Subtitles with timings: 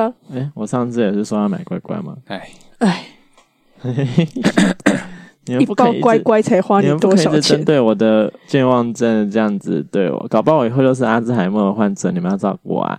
[0.00, 2.16] 啊，哎，我上次也是说要买乖乖嘛。
[2.26, 3.06] 哎哎，
[5.46, 7.64] 你们一包不可以一直乖乖才花你你们不可以一直针多少钱？
[7.64, 12.98] 对我的健忘症这样子对我，搞不好我以后就是阿兹海默的患者，你们要照顾我啊。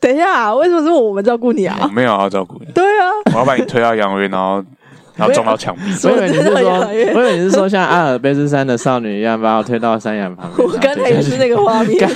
[0.00, 1.78] 等一下，为什么是我们照顾你啊？
[1.82, 4.64] 我没有要照顾你，对啊，我要把你推到阳痿，然后
[5.14, 5.82] 然后撞到墙壁。
[6.04, 10.66] 我以为你是说，我以为你是说像阿尔卑斯山的少女一样，把我推到山崖旁边。
[10.66, 12.08] 我刚才也是那个画面，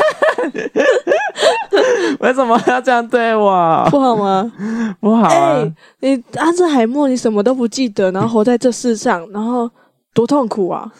[2.20, 3.86] 为什么要这样对我？
[3.90, 4.52] 不好吗？
[5.00, 5.72] 不好哎、啊！
[6.00, 9.70] 你阿兹海默，你什么都不记得，然后活在这世上，然后
[10.12, 10.90] 多痛苦啊！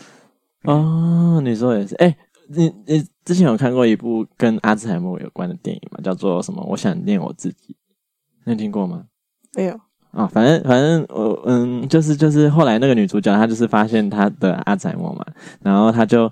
[0.64, 1.94] 哦，你说也是。
[1.96, 2.16] 哎、
[2.48, 5.98] 你你之前有看过一部跟阿兹海默有关的电影吗？
[6.02, 6.64] 叫做什么？
[6.68, 7.77] 我想念我自己。
[8.44, 9.05] 你有听过吗？
[9.56, 9.74] 没有，
[10.10, 15.24] 啊、哦，反正反正我嗯，就是就是后来那个女主角她就是发现她的阿兹海默嘛，
[15.62, 16.30] 然后她就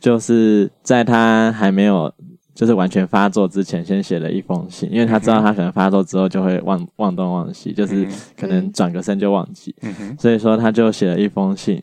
[0.00, 2.12] 就是在她还没有
[2.56, 8.04] 就是完全发作之前，先写了一封信，因为他知道他可能发作之后就会忘忘东忘西，就是
[8.36, 11.80] 可能转个身就忘记，嗯哼，所以说他就写了一封信。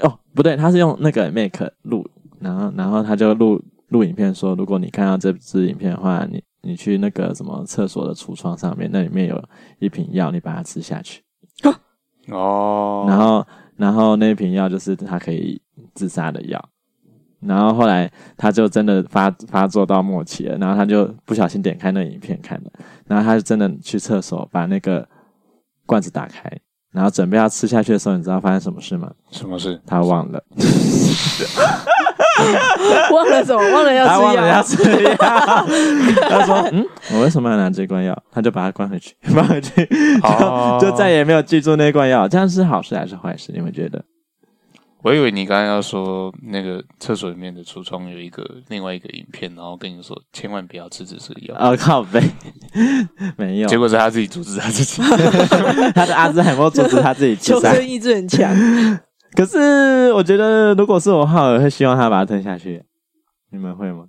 [0.00, 2.08] 哦，不对，他是用那个 Make 录，
[2.40, 6.42] 然后然后他就录录影片说，如果你看到这支影片的话，你。
[6.62, 9.40] 你去那个什么厕所的橱窗上面，那里面有
[9.78, 11.22] 一瓶药，你把它吃下去。
[12.28, 15.62] 哦，然后，然后那瓶药就是他可以
[15.94, 16.68] 自杀的药。
[17.46, 22.70] 然后后来他就真的发发作到末期了，然后他就不小心点开那影片看了，
[23.06, 25.06] 然后他就真的去厕所把那个
[25.86, 26.50] 罐子打开，
[26.92, 29.10] 然后准备要吃下去的时候，你知道发生什么事吗？
[29.30, 29.80] 什么事？
[29.86, 30.42] 他忘了。
[33.10, 33.70] 忘了什么？
[33.72, 34.18] 忘了要吃药。
[34.18, 35.14] 他忘了要吃药。
[36.28, 39.88] 他说：“嗯，我为什么要拿这罐药？”他就把它关回去，关回去，
[40.80, 42.28] 就再也没有记住那罐药。
[42.28, 43.52] 这样是好事还是坏事？
[43.52, 44.02] 你们觉得？
[45.02, 51.54] 我以为你刚刚要说那个厕所里面的橱窗有一个另外一个影片，然后跟你说千万不要吃这个药。
[51.54, 52.20] 啊，靠背，
[53.38, 53.68] 没有。
[53.68, 55.00] 结果是他自己阻止他自己。
[55.94, 57.36] 他的阿兹海默阻止他自己。
[57.36, 58.52] 求生意志很强。
[59.32, 62.82] 可是我觉得，如果是我的话，我会希望他把它吞下去。
[63.50, 64.06] 你们会吗？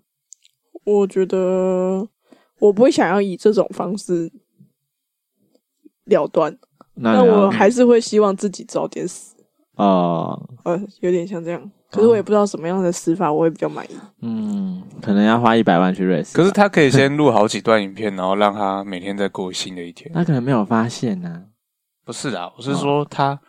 [0.83, 2.07] 我觉得
[2.59, 4.31] 我不会想要以这种方式
[6.05, 6.57] 了断，
[6.95, 9.35] 那但我还是会希望自己早点死。
[9.77, 11.71] 哦，呃，有点像这样。
[11.89, 13.95] 可是我也不知道什么样的死法我会比较满意。
[14.21, 16.35] 嗯，可能要花一百万去瑞士。
[16.35, 20.11] 可是他可以先录好几段影片，然后让他每天再过新的一天。
[20.13, 21.41] 他可能没有发现呢、啊。
[22.05, 23.39] 不是的，我是说他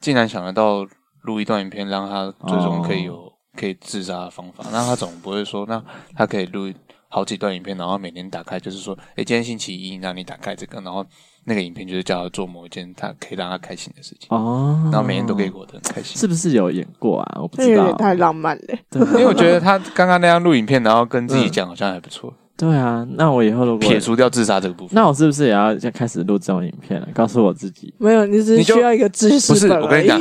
[0.00, 0.86] 竟然想得到。
[1.22, 3.32] 录一段影片，让他最终可以有、oh.
[3.54, 4.64] 可以自杀的方法。
[4.72, 5.82] 那他总不会说，那
[6.14, 6.72] 他可以录
[7.08, 11.04] 好几段影片，然后每天打开，就是说，哎，今天星期一，那你打开这个，然后
[11.48, 14.28] 那个影片就是叫他做某一件他可以让他开心的事情。
[14.28, 16.16] 哦、oh.，然后每天都可以过得很开心。
[16.16, 17.38] 是不是有演过啊？
[17.40, 18.78] 我不知道，有点太浪漫了。
[18.90, 22.32] 对，因为我觉得他刚刚那样录影片，然后跟自己讲，好像还不错。
[22.58, 27.06] 嗯对啊，那我以后如果撇除掉自杀这个部分，那我是不是也要开始录这种影片了？
[27.14, 29.52] 告诉我自己，没有，你只是需要一个知识。
[29.52, 30.20] 不是，我跟你讲，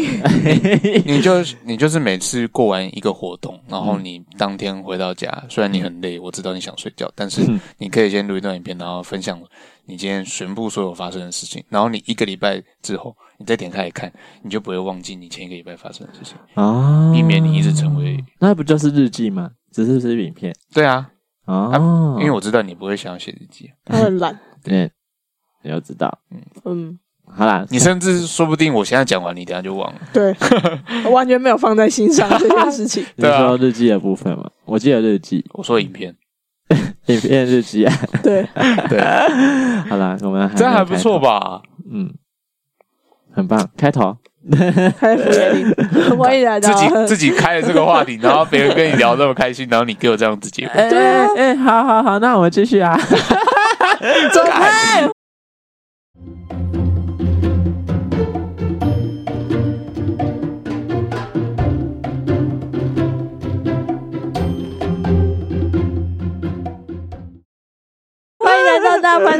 [1.03, 1.33] 你就
[1.65, 7.41] 你就是每次过完一个活动，然后你当天回到家，虽然你很累，我知道你想睡觉，但是
[7.79, 9.41] 你可以先录一段影片，然后分享
[9.85, 19.49] 你今天全部所有发生的事情，然后你一个礼拜之后，你再点开来看，你就不会忘记你前一个礼拜发生的事情啊，避免你一直成为那不就是日记吗？
[19.71, 21.09] 只是是影片，对啊。
[21.47, 24.37] 哦、啊，因为我知道你不会想要写日记，他很懒。
[24.63, 24.91] 对，
[25.63, 29.99] 你要知道，嗯嗯，好啦，你甚至说不定我现在讲完，你等下就忘了。
[30.13, 30.35] 对，
[31.05, 33.05] 我完全没有放在心上 这件事情。
[33.15, 34.49] 你说日记的部分嘛？
[34.65, 36.15] 我记得日记，我说影片，
[37.07, 37.93] 影片日记啊。
[38.21, 38.45] 对
[38.89, 38.99] 对，
[39.89, 41.61] 好啦，我们还这样还不错吧？
[41.89, 42.13] 嗯，
[43.31, 44.17] 很棒，开头。
[44.99, 50.73] 开服务员，欢迎来自己自己开了这个话题，然后别人跟你聊这么开心，然后你给我这样子结果。
[50.89, 52.97] 对啊，哎、欸，好好好，那我们继续啊，
[54.33, 55.07] 走开。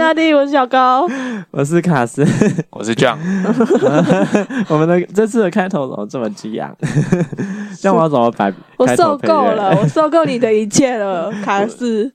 [0.08, 1.06] 大弟，我是小高，
[1.52, 2.26] 我是卡斯，
[2.72, 3.18] 我是 John。
[4.70, 6.74] 我们的这次的开头怎么这么激昂？
[7.78, 8.54] 这样我要怎么摆？
[8.78, 12.10] 我受够了，我受够你的一切了，卡斯。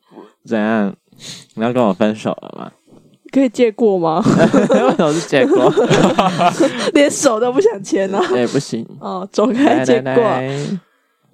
[0.47, 0.91] 怎样？
[1.53, 2.73] 你要跟我分手了吗？
[3.31, 4.25] 可以借过吗？
[4.25, 5.71] 为什么是借过？
[6.95, 8.19] 连手都不想牵呢？
[8.35, 8.87] 哎，不行。
[9.01, 10.15] 哦，走开，借过。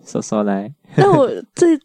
[0.05, 0.69] 说说来。
[0.97, 1.79] 那我这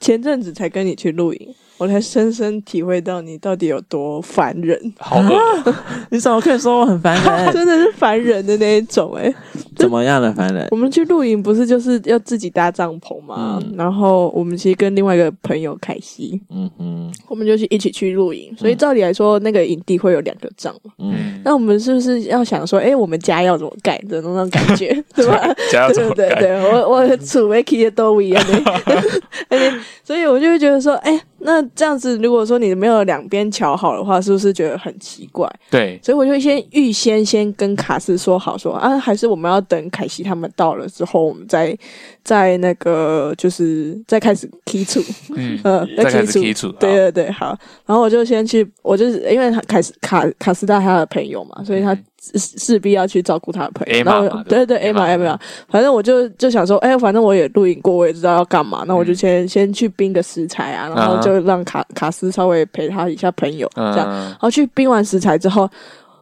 [0.00, 1.54] 前阵子才跟你去露营。
[1.80, 4.78] 我才深深体会到你到底有多烦人。
[5.00, 5.74] 好恶，
[6.10, 7.52] 你怎么可以说我很烦人？
[7.54, 9.34] 真的是烦人的那一种哎、欸。
[9.76, 10.68] 怎么样的烦人？
[10.72, 13.58] 我们去露营不是就是要自己搭帐篷吗？
[13.62, 18.54] 嗯、然后我们其实跟另外一个朋友凯西，嗯嗯，我们就去一起去露营。
[18.58, 20.92] 所以照理来说，那个营地会有两个帐嘛。
[20.98, 25.40] 嗯，那我们是不是要想说，哎、欸，我们家要怎么盖的那种感觉，对吧？
[25.72, 26.28] 家要怎么盖？
[26.28, 29.72] 对对对，我我储备起的都一样的，
[30.04, 31.22] 所以我就会觉得说，哎、欸。
[31.40, 35.50] 那这样子，如果说你没有两边瞧好的话，是不是觉得很奇怪？
[35.70, 41.76] 对，所以我就先预先先跟卡斯说好说，说啊，还是我们要等凯西他们到了之后，我们再
[42.22, 45.02] 再那个就是再开始踢出，
[45.34, 47.58] 嗯，呃，再开始起厝，对对对，好。
[47.86, 51.96] 然后我就先去，我就是因为凯斯卡卡斯带他的朋友嘛，所以他。
[52.20, 55.38] 势必要去照顾他的朋友，然后对对对，艾玛艾玛，
[55.70, 65.66] 反正我就就想说，哎，反正我也录影过，我也知道要干嘛，那我就先先去冰个食材啊，然后就让卡卡斯稍微陪他一下朋友，这样，然后去冰完食材之后，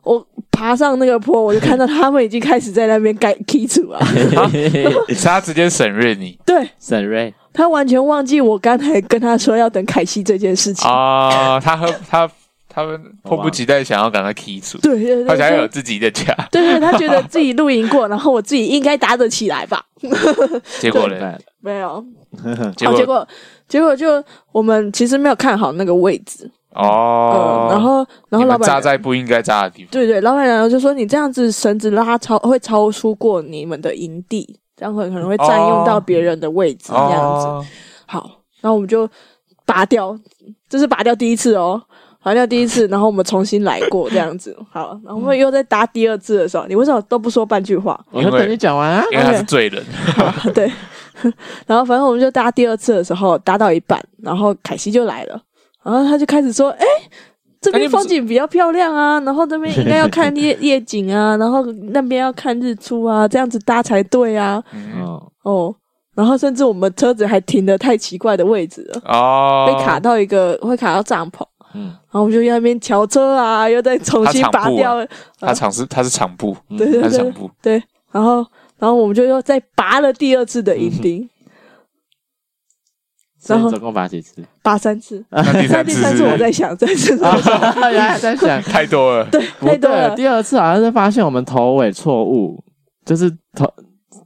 [0.05, 3.99] 我爬上那个坡，我就看到他们已经开始在那边盖基础了，
[5.21, 12.31] 他直接省略你，对，省略，他完全忘记我刚才跟他说要等凯西这件事情啊，他和他。
[12.69, 19.83] 他们迫不及待想要赶快踢出，对对对，他想要有自己的家，对对，他觉得自己露营过，然后我自己应该打得起来吧？
[20.79, 21.39] 结果呢？
[21.61, 22.05] 没有，
[22.77, 22.95] 结果？
[22.95, 23.29] 结果
[23.67, 24.23] 结果就
[24.53, 26.51] 我们其实没有看好那个位置。
[26.75, 37.71] 哦，然后然后老板扎在不应该扎的地方，对对，老板娘就说你这样子绳子拉超会超出过你们的营地，这样会可能会占用到别人的位置，这样子。
[38.07, 38.31] 好，
[38.61, 39.09] 然后我们就
[39.65, 40.17] 拔掉，
[40.69, 41.83] 这是拔掉第一次哦。
[42.29, 44.55] 拔掉第一次，然后我们重新来过这样子。
[44.71, 47.99] 好，然后我们又在搭第二次的时候，你为什么都不说半句话？
[48.11, 49.83] 我就等你讲完啊，因为他是罪人。
[50.53, 50.71] 对，
[51.67, 55.41] 然后反正我们就搭第二次的时候，搭到一半，然后凯西就来了，
[55.83, 56.85] 然后他就开始说：“哎，
[57.63, 64.63] 这边风景比较漂亮啊， 然后这边应该要看夜夜景啊，然后那边要看日出啊，这样子搭才对啊。”
[65.03, 65.75] 哦哦，
[66.15, 71.43] 然后甚至我们车子还停的太奇怪的位置了，哦，被卡到一个会卡到帐篷。
[71.75, 75.07] 嗯，然后我们就在那边调车啊，又再重新拔掉。
[75.39, 77.33] 他场是他是场布，对对对，
[77.63, 77.83] 对。
[78.11, 78.37] 然后
[78.79, 81.29] 然后我们就又再拔了第二次的银钉。
[83.47, 84.45] 然后总共拔几次？
[84.63, 85.25] 拔三次。
[85.31, 87.17] 那第三次我在想， 在想，
[88.21, 90.15] 在 想太多了，对，太多了。
[90.15, 92.63] 第二次好像是发现我们头尾错误，
[93.07, 93.73] 就是头。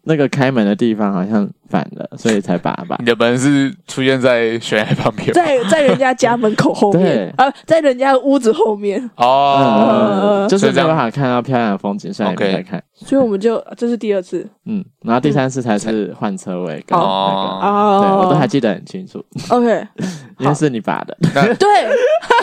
[0.05, 2.97] 那个开门的地方好像反了，所以才拔吧。
[2.99, 7.29] 你的门是出现在悬崖旁边，在在人家家门口后面，对。
[7.37, 9.09] 啊，在人家屋子后面。
[9.17, 12.83] 哦，就是没办法看到漂亮的风景，所以没在看。
[12.95, 19.25] 所以我们就这是第二次，嗯，然后第三次才是换车位跟那个，对，我都还记得很清楚。
[19.49, 19.87] OK，
[20.39, 21.17] 因为是你拔的，
[21.57, 21.69] 对，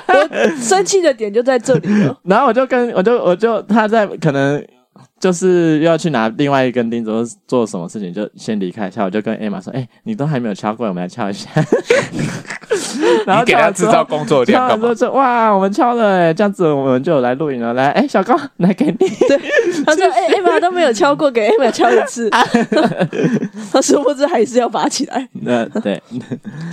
[0.07, 2.17] 我生气的点就在这里了。
[2.23, 4.65] 然后我就跟我就我就他在可能。
[5.19, 9.04] 就是要去拿另外一根钉子，或做什么事情，就先离开一下。
[9.04, 11.50] 我就跟艾玛说：“哎、欸，你都还没有敲过，我们来敲一下。
[13.27, 14.94] ”然后给他制造工作量干嘛？
[14.95, 17.74] 说：“哇，我们敲了，哎，这样子我们就有来录影了。
[17.74, 18.94] 来，哎、欸，小高， 来给你。”
[19.27, 19.38] 对，
[19.86, 22.30] 他说：“哎、欸，艾玛都没有敲过，给艾玛敲一次。
[23.71, 25.27] ”他殊不知还是要拔起来。
[25.33, 26.01] 那对，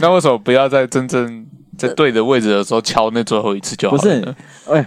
[0.01, 1.45] 那为什么不要在真正
[1.77, 4.01] 在对的位置的时候敲那最后一次就好了？
[4.01, 4.35] 不是，
[4.69, 4.87] 喂。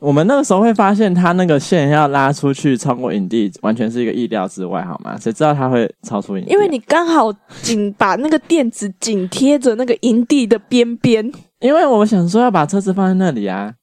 [0.00, 5.16] 我们那个时候会发现，他那个线要拉出去超过营地，完全是一个意料之外，好吗？
[5.20, 6.50] 谁知道他会超出营地？
[6.50, 7.30] 因为你刚好
[7.62, 11.30] 紧把那个垫子紧贴着那个营地的边边。
[11.60, 13.74] 因为我们想说要把车子放在那里啊。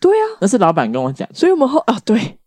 [0.00, 2.38] 对啊，那是老板跟我讲，所以我们后啊，对，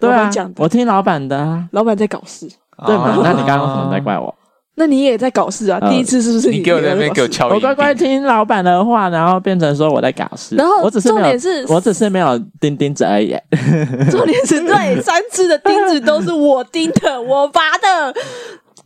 [0.00, 2.48] 对啊，我听老板的啊，老板在搞事，
[2.86, 3.20] 对吗？
[3.22, 4.34] 那你刚刚为什么在怪我？
[4.78, 5.78] 那你也在搞事啊？
[5.90, 6.50] 第一次是不是？
[6.50, 7.48] 你给我在那边给我敲。
[7.48, 10.54] 我乖乖听老板的话，然后变成说我在搞事。
[10.56, 13.36] 然后我只是重点是，我只是没有钉钉子而已。
[14.10, 18.14] 重点是，对，三次的钉子都是我钉的，我拔的。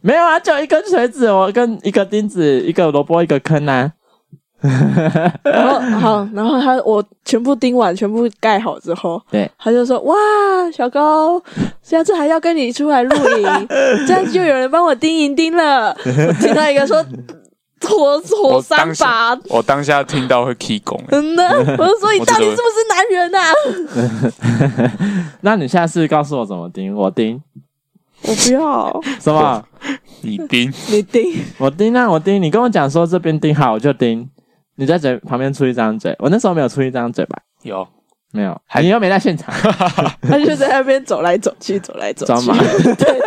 [0.00, 3.92] 没有啊，就一根锤子，我跟一个钉子，一个萝卜，一个坑啊。
[5.42, 10.14] 然后好，然后他我全部钉完，全部盖好之后，对，他就说：“哇，
[10.72, 11.42] 小高，
[11.82, 13.68] 下次还要跟你出来露营，
[14.06, 17.04] 这样就有人帮我钉银钉了。”我听到一个说
[17.82, 23.40] ：“火火 三把。”我当下听到会起拱，真的，我就说：“你到底是不是男人啊？”
[25.42, 27.40] 那你下次告诉我怎么钉，我钉，
[28.22, 29.64] 我不要什么？
[30.20, 32.40] 你钉，你钉，我钉啊，我钉。
[32.40, 34.28] 你跟我讲说这边钉好，我就钉。
[34.82, 37.38] 你在嘴旁边出一张嘴，我那时候没有出一张嘴吧？
[37.62, 37.86] 有
[38.32, 38.60] 没有？
[38.80, 39.54] 你又没在现场，
[40.22, 42.48] 他就在那边走来走去，走来走去。
[42.98, 43.20] 对？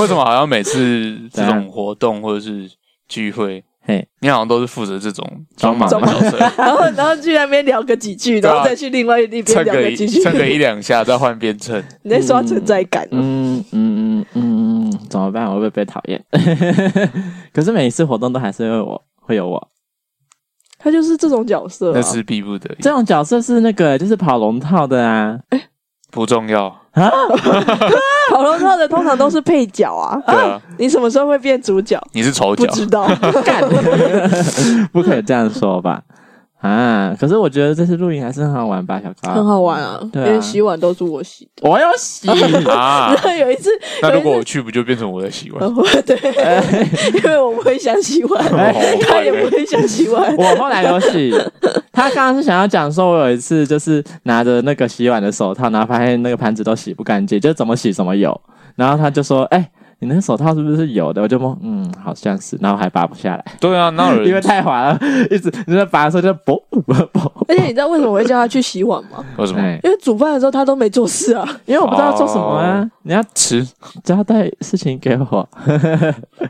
[0.00, 2.70] 为什么好像每次这种活动或者是
[3.08, 11.82] 聚会，嘿，你好像都是负责这种装忙装忙的角色， 然后然后去那边聊个几句，然后再去另外一边聊蹭个几句，蹭个一两下，再换边蹭。
[12.02, 13.08] 你在刷存在感。
[13.10, 15.46] 嗯嗯嗯嗯嗯，怎么办？
[15.46, 16.24] 我会不会被讨厌？
[17.52, 19.68] 可是每一次活动都还是会我会有我
[20.82, 25.38] 他就是这种角色、啊，那是逼不得已，这种角色是那个就是跑龙套的啊
[26.10, 26.74] 不重要。
[26.92, 27.08] 啊！
[28.32, 30.20] 跑龙套的通常都是配角啊。
[30.26, 32.00] 对啊，你什么时候会变主角？
[32.12, 33.06] 你是丑角，不知道。
[34.92, 36.02] 不可以这样说吧？
[36.60, 37.16] 啊！
[37.18, 41.68] 可是我觉得这次露营还是很好玩吧，小高很好玩啊，对啊连洗碗都是我洗的。
[41.68, 42.28] 我要洗，
[42.68, 43.22] 啊 然。
[43.22, 43.70] 后有一次，
[44.02, 45.74] 那如果我去，不就变成我的洗碗？
[45.74, 46.16] 我 对，
[47.14, 48.44] 因为我不会想洗碗，
[49.08, 50.36] 他也不会想洗碗。
[50.36, 51.32] 我后来有洗。
[51.92, 58.38] 他刚刚是想要讲说，我有一次就是拿着那个洗碗的手套，然后发现那个盘子都洗不干净，就怎么洗怎么有。
[58.76, 64.98] 然后他就说：“哎、你那个手套是不是有的？”我就摸，嗯，好像是，然后还拔不下来，对啊，那 因为太滑了，
[65.30, 66.56] 一直你在拔的时候就啵
[67.12, 67.32] 啵。
[67.48, 69.24] 而且你知道为什么我会叫他去洗碗吗？
[69.36, 73.66] 为什么哎，因为煮饭的时候他都没做事啊，因为我不知道做什么啊，你要吃？
[74.02, 75.48] 交代事情给我。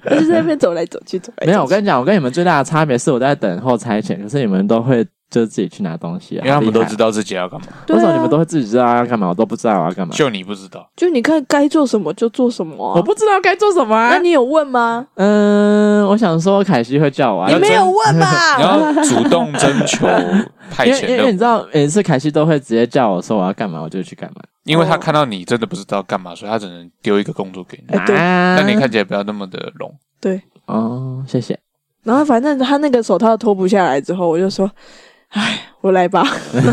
[0.05, 1.47] 他 就在那边走来走去，走来走去。
[1.47, 7.11] 没有，我跟你讲，我跟你们最大的差别是我在等候差遣，可是你们都会就是自己去拿东西啊，因为他们都知道。
[7.11, 9.29] 自己要干嘛，对啊为什么你们都会自己知道要干嘛？
[9.29, 10.15] 我都不知道我要干嘛。
[10.15, 10.89] 就你不知道。
[10.97, 12.95] 就你看该做什么就做什么啊。
[12.97, 14.11] 我不知道该做什么啊。
[14.13, 15.07] 那你有问吗？
[15.15, 18.61] 嗯，我想说凯西会叫我啊你，没有问你吧？
[18.61, 20.07] 要主动征求
[20.71, 24.41] 派遣因为因为，你知道每次凯西都会直接叫我说我要干嘛，我就去干嘛。
[24.65, 27.97] 因为他看到你真的不知道干嘛，所以他只能丢一个工作给你。
[27.97, 29.93] 哎对啊那你看起来不要那么的聋。
[30.21, 30.41] 对。
[30.67, 31.59] 哦，谢谢。
[32.05, 34.71] 然后反正他那个手套脱不下来之后，我就说
[35.31, 36.25] ：“哎，我来吧。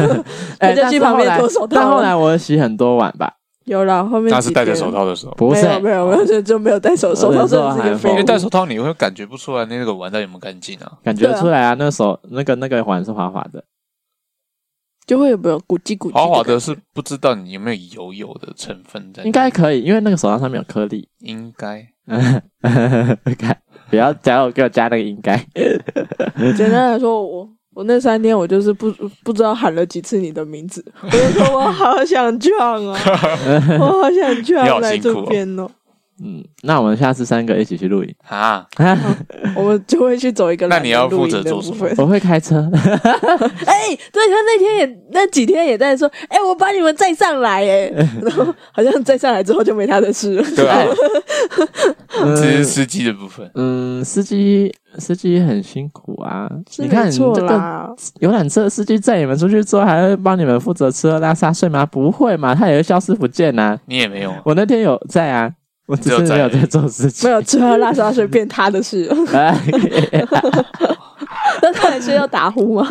[0.60, 3.32] 哎他就去旁边脱手套但后来我洗很多碗吧，”
[3.66, 8.24] 有了，后面那是戴着手套的时候，不是没有没有，就就没有戴手手套，是一个因为。
[8.24, 10.94] 戴手套你会感觉不出来那个碗到底有没有干净啊。
[11.04, 13.64] 感觉出来啊，那个手那个那个碗是滑滑的。
[15.06, 16.14] 就会有没有咕叽咕叽？
[16.14, 21.08] 滑滑的是不知道你有没有油油的成分在，应该可以，因为那个手套上面有颗粒。
[21.20, 21.86] 应该
[23.38, 23.58] 看，
[23.90, 25.38] 不要加我，给我加那个应该。
[26.58, 28.92] 简单来说，我我那三天我就是不
[29.24, 33.00] 不知道喊了几次你的名字，我就说我好想撞啊，
[33.80, 35.70] 我好想你撞好来这边哦。
[36.24, 38.14] 嗯，那我们下次三个一起去露营。
[38.28, 38.66] 啊，
[39.56, 41.88] 我们就会去走一个那你要负责做什么。
[41.98, 42.70] 我会开车。
[42.74, 47.90] 哎、对他那天也那几天也在说，哎、我把你们载上来，哎，
[48.22, 50.44] 然后好像载上来之后就没他的事了。
[50.56, 50.86] 对啊，
[52.22, 53.50] 嗯这是司机的部分。
[53.56, 56.50] 嗯，司机司机很辛苦啊。
[56.78, 61.86] 你看没错这个啦，游览车司机载你们出去之后，还会帮你们负责吃喝拉撒睡吗？
[61.86, 63.80] 不会嘛，他也会消失不见呐、啊。
[63.86, 65.52] 你也没有啊，我那天有在啊，
[65.88, 67.28] 我只是没有在做事情。
[67.28, 69.10] 没有吃喝拉撒睡变他的事
[71.60, 72.88] 那他还是要打呼吗？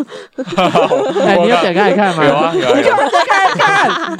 [0.57, 2.25] 哎，你有点开看吗？
[2.27, 4.17] 有啊有啊有啊，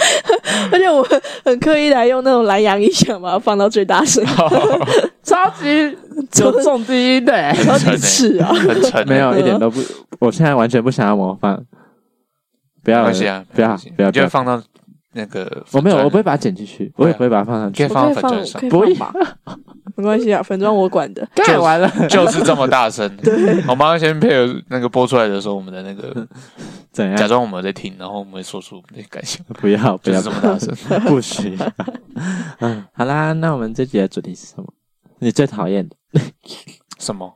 [0.71, 1.05] 而且我
[1.45, 4.25] 很刻意来用那种蓝牙音响把它放到最大声，
[5.25, 5.97] 超级
[6.41, 8.53] 有重低音的、欸，超级刺啊！
[8.55, 9.81] 很沉欸，没有一点都不，
[10.21, 11.61] 我现在完全不想要模仿。
[12.85, 14.63] 不要没关系啊，不要不要，就不要放到
[15.17, 17.95] 那个我没有，我不会把它剪进去，我也不会把它放上去可以。
[17.95, 19.13] 放粉专上可以不会吧？
[19.97, 21.27] 没关系啊，粉妆我管的。
[21.35, 23.17] 盖完了， 就是这么大声。
[23.17, 23.33] 对，
[23.67, 26.27] 我们要先配合那个播出来的时候，我们的那个
[26.93, 27.17] 怎样？
[27.17, 30.75] 假装我们在听，然后我们会说出我们的感想，不要，不要就是这么大声。
[31.09, 31.73] 不需要。
[32.61, 34.67] 嗯，好啦，那我们这集的主题是什么？
[35.21, 35.97] 你最讨厌的？
[36.99, 37.35] 什么？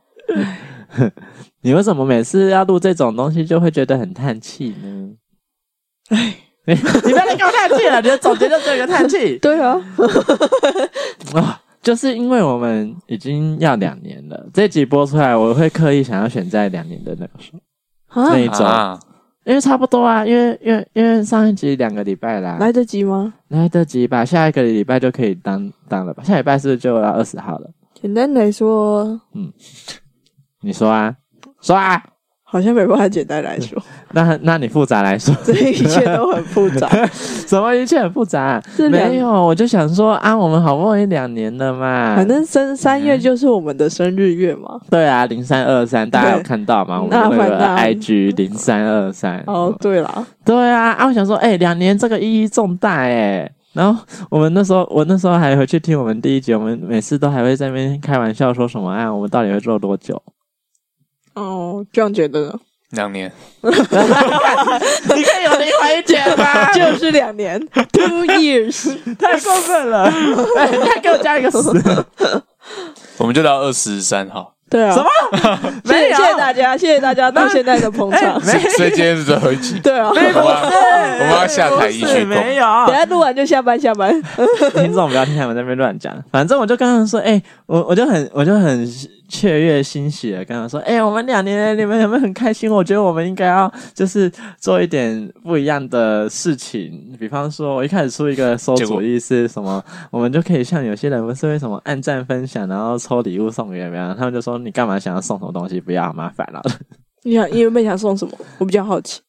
[1.61, 5.09] 你为什么每次要录这种东西就会觉得很叹气呢？
[6.09, 6.35] 哎，
[7.05, 9.79] 你不要再给我叹气了，你的总结就只有一个叹气 对啊，
[11.35, 11.61] 啊！
[11.81, 17.51] 就是因为我们已经要两年了，这集播出来，我会刻意想要选在两年的那个时
[18.07, 18.99] 候，啊那，一周，啊，
[19.45, 23.33] 因为差不多啊，因为因为因为上一集两个礼拜啦，来得及吗？
[23.47, 24.23] 来得及吧？
[24.23, 26.23] 下一个礼拜就可以当当了吧？
[26.23, 27.69] 下礼拜是不是就要二十号了？
[27.99, 29.51] 简单来说，嗯
[30.61, 31.15] 你说啊，
[31.61, 32.03] 说啊，
[32.51, 33.81] 好像没办法简单来说，
[34.11, 36.89] 那那你复杂来说， 这一切都很复杂。
[37.47, 38.63] 什么一切很复杂、啊？
[38.75, 44.77] 这两没有，我就想说啊，我们好不容易两年了嘛，反正三三月就是我们的生日月嘛。
[44.89, 47.01] 对啊，零三二三，大家有看到吗？
[47.01, 53.49] 我们那那个 IG 零三二三，哦，对了，对啊，啊，我想说，哎、两年这个意义重大哎。
[53.71, 60.21] 然后我们那时候，我那时候还回去听我们第一集，我们每次都还会在那边开玩笑说什么啊，我们到底会做多久？
[61.33, 62.53] 哦，这样觉得呢？
[62.91, 66.71] 两年，你看有另外一点吗？
[66.75, 67.57] 就是两年
[67.93, 68.93] ，two years。
[69.17, 70.11] 太过分了！
[70.57, 71.71] 哎， 再给我加一个死。
[73.17, 75.09] 我们就到二十三号，对啊，什么？
[75.85, 78.37] 谢谢谢谢大家，谢谢大家到现在的捧场。
[78.41, 82.27] 所以所以今天是最后一集，对啊，我们要我们要下台一不是鞠躬。
[82.27, 82.65] 没有。
[82.87, 84.11] 等下录完就下班下班。
[84.73, 86.13] 听众不要听他们在那边乱讲。
[86.29, 88.85] 反正我就跟他们说，哎、我我就很我就很
[89.31, 92.69] 雀跃欣喜的跟他说，哎、我们两年你们有没有很开心？
[92.69, 105.79] 我觉得我们应该要就是做一点不一样的事情，比方说，我一开始出一个馊主意是什么，我们就可以像有些人不是为什么按赞分享，然后抽礼物送给别人，他们就说你干嘛想要送什么东西？
[105.79, 106.61] 不要麻烦了。
[107.23, 108.37] 你想，你原本想送什么？
[108.57, 109.21] 我比较好奇。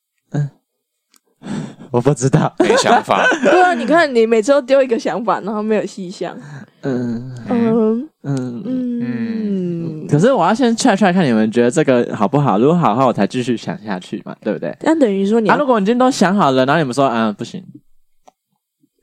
[1.90, 6.34] 我不知道，没想法， 对啊，你看你每次都丢一个想法，然后没有细想。
[6.82, 8.62] 嗯嗯嗯。
[9.04, 12.58] 嗯，可是我要先 try try 看你们觉得这个好不好？
[12.58, 14.75] 如果好的话，我才继续想下去嘛，对不对？
[14.82, 17.62] 那等于说你啊，如果你今天都想好了，然后你们说啊不行，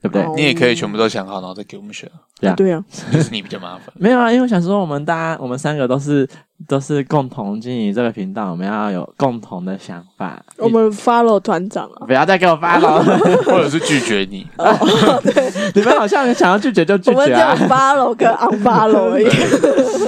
[0.02, 0.22] 对不对？
[0.22, 3.84] 哦你也可以全部都想好，然后再给我们选，对啊对啊，就是你比较麻烦。
[3.98, 6.28] 没有啊，因为我想说，我们大家我们三个都是
[6.66, 10.42] 都是共同经营这个频道，我们要有共同的想法。
[10.56, 13.02] 我们 follow 团长啊，不要再给我发了，
[13.44, 14.46] 或者是拒绝你，
[15.74, 19.28] 你们好像想要拒绝就拒我们只有绝啊，follow 跟 unfollow 而已。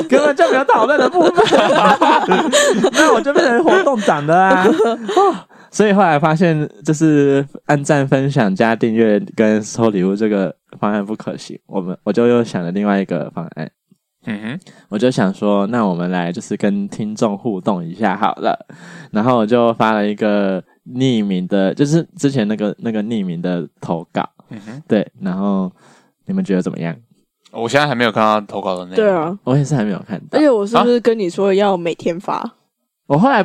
[0.08, 1.32] 根本就没有讨论的部分。
[2.92, 4.66] 那我就变成活动长的啊。
[5.72, 13.70] 所以后来发现，就是按赞、分享、加订阅跟收礼物这个方案不可行，我们我就又想了另外一个方案。
[14.26, 18.56] 嗯哼，我就想说，那我们来就是跟听众互动一下好了。
[19.10, 20.62] 然后我就发了一个
[20.94, 25.10] 匿名的，就是之前那个那个匿名的投稿，嗯哼，对。
[25.20, 25.72] 然后
[26.26, 26.94] 你们觉得怎么样？
[27.50, 28.96] 我现在还没有看到投稿的内容。
[28.96, 30.40] 对，啊，我也是还没有看到而。
[30.40, 32.48] 且我是不是跟你说要每天发？
[33.06, 33.42] 我后来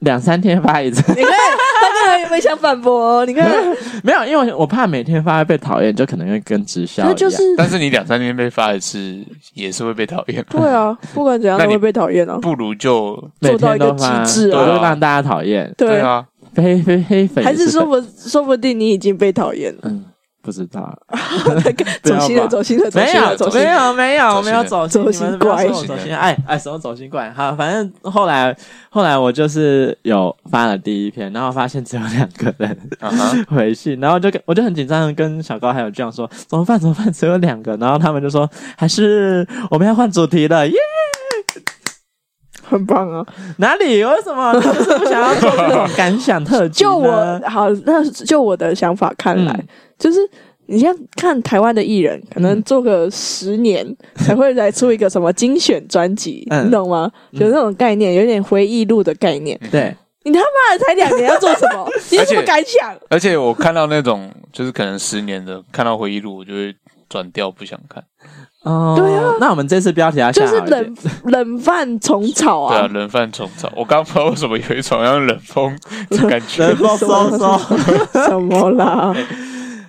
[0.00, 3.26] 两三天发一次，你看他刚才有没有想反驳哦？
[3.26, 3.50] 你看，
[4.02, 7.16] 没有，因为我怕每天发会被讨厌，就可能会跟直销一样。
[7.16, 9.18] 就是但是你两三天被发一次，
[9.54, 10.44] 也是会被讨厌。
[10.50, 12.38] 对啊，不管怎样那你都会被讨厌啊。
[12.40, 15.72] 不如就每做到一个天都发，极致啊我就让大家讨厌。
[15.76, 16.24] 对，啊，
[16.56, 19.80] 黑黑黑粉还是说不说不定你已经被讨厌了。
[19.84, 20.04] 嗯，
[20.42, 20.96] 不知道。
[22.02, 23.66] 走心了，走心了，走没心了，有，走心了。
[23.66, 26.16] 没有，没有，我没有走心，走心你们不要说我怪走心。
[26.16, 27.30] 哎哎，什么走心怪？
[27.30, 28.56] 好，反正后来
[28.88, 32.76] 后来我就是有发了第一篇，然后发现只有两个人
[33.48, 36.78] 回信，然后就跟我就很紧张的跟小高还有这样说怎么办？
[36.78, 37.12] 怎么办？
[37.12, 40.74] 只有两个，然后他们就说还是我们要换主题了，耶！
[42.70, 43.26] 很棒啊！
[43.58, 44.02] 哪里？
[44.04, 44.52] 为什么？
[44.62, 46.80] 就是不想要做这种感想特辑？
[46.84, 49.66] 就我好，那就我的想法看来，嗯
[49.98, 50.18] 就是
[50.66, 57.10] 你像看台湾的艺人，可能做个十年才会来出一个什么精选专辑，嗯你懂吗？
[57.32, 59.58] 有那种概念，有点回忆录的概念。
[59.70, 61.86] 对，你他妈的才两年要做什么？
[62.10, 62.96] 你有什么感想？
[63.10, 66.74] 而且我看到那种就是可能十年的，看到回忆录，我就会
[67.08, 68.02] 转掉，不想看。
[68.62, 70.94] 哦，对啊那我们这次标题要下就是好一点冷
[71.24, 72.88] 冷饭虫草对啊，啊！
[72.88, 75.78] 冷饭虫草，我刚刚不知道为什么有一种像冷风
[76.10, 76.66] 的感觉。
[76.68, 78.26] 冷风嗖嗖。
[78.28, 79.14] 什么啦？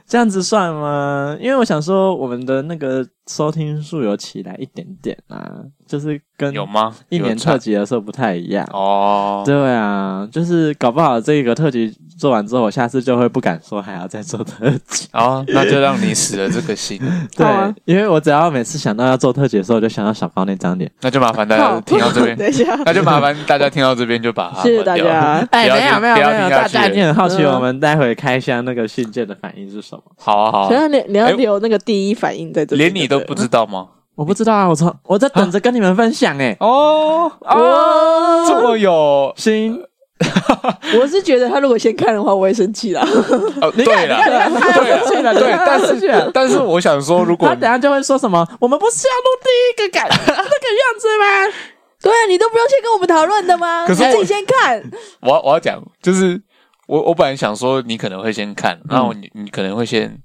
[0.07, 1.37] 这样子算吗？
[1.39, 5.49] 因为我想说，我们的那个收听数有起来一点点啊，
[5.87, 6.93] 就是跟有吗？
[7.07, 8.67] 一年特辑的时候不太一样。
[8.73, 15.07] 哦，对啊，就是搞不好这个特辑做完之后，我下次就会不敢说还要再做特辑。
[15.13, 16.99] 哦，那就让你死了这个心，
[17.35, 20.89] 对，啊因为我只要每次想到要做特辑的时候，我就想到小高那张脸。
[21.01, 25.47] 那就麻烦大家听到这边， 等一下，那就麻烦大家听到这边就把它谢谢大关掉家。
[25.51, 30.01] 哎， 没有没有没有，大家一定很好奇，嗯我们待会开箱那个信件的反应是什么？
[30.17, 33.87] 好啊，好啊，等一下你你要哎留那个第一反应在这里，连你都不知道吗？
[34.15, 36.55] 我不知道啊，我从我在等着跟你们分享哎。
[36.59, 39.79] 哦哦这么有行，
[40.99, 43.03] 我是觉得他如果先看的话，我会生气啦。
[43.05, 48.47] 对了，对要生气了，对，但是但是我想说，如果他等下就会说什么？
[48.59, 51.53] 我们不是要录第一个感那个样子吗？
[52.01, 53.85] 对啊，你都不用先跟我们讨论的吗？
[53.85, 54.83] 可 是你自己先看。
[55.21, 56.41] 我要我要讲，就是
[56.87, 60.17] 我我本来想说你可能会先看，然后你你可能会先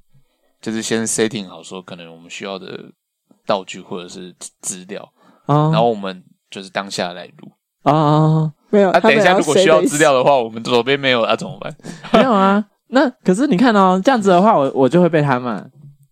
[0.61, 2.67] 就是先 setting 好说，可能我们需要的
[3.47, 5.03] 道具或者是资料，
[5.47, 7.53] 哦然后我们就是当下来录。
[7.83, 11.75] 哦，没有，啊，等一下如果需要资料的，的话，我们左边没有啊，怎么办？
[12.12, 12.62] 没有啊。
[12.89, 15.62] 那可是你看哦，这样子的话，我我就会被他骂。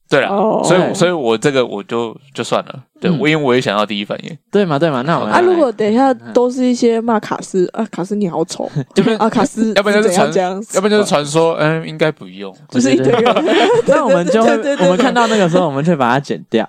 [0.09, 0.61] 对了，哦。
[0.65, 0.95] 所以对。
[0.95, 3.19] 所以我这个我就就算了，对嗯。
[3.19, 12.55] 我因为我也想要第一反应，对嘛对嘛，那我们啊，如果等一下都是一些骂卡斯啊，卡斯你好丑，要不然啊，卡斯 要不然就是传要不然就是传说，嗯，应该不用。
[12.69, 13.35] 就是一堆人。
[13.87, 16.69] 那我们就我们看到那个时候，我们就会把它剪掉。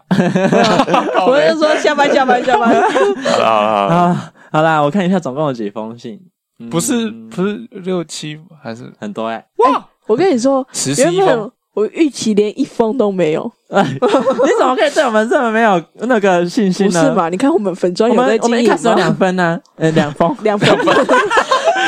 [1.28, 6.18] 我就说下班下班下班，好了好了好了，啊，好啦，我看一下总共有几封信，
[6.60, 9.46] 嗯不是不是六七还是很多哎。
[9.58, 13.52] 哇我跟你说，十十原本一封我预期连一封都没有。
[13.70, 17.02] 你怎么可以对我们这么没有那个信心呢？
[17.02, 17.28] 不是嘛？
[17.28, 18.44] 你看我们粉专有在经营吗？
[18.44, 20.70] 我们一开始有两分呢，呃，两封， 两封，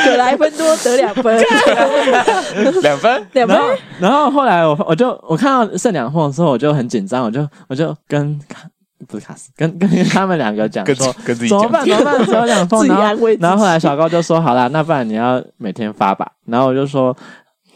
[0.04, 1.40] 葛莱芬多得两分，
[2.82, 3.58] 两分，两分。
[3.98, 8.68] 然后后来我我就我看到剩两封的时候，我就很紧张，我就我就跟卡
[9.06, 11.86] 不是卡斯，跟 跟他们两个讲说，跟自己怎么办？
[11.86, 12.24] 怎么办？
[12.24, 16.32] 只有两封，然后然后后来小高就说，好啦，那不然你要每天发吧。
[16.46, 17.16] 然后我就说。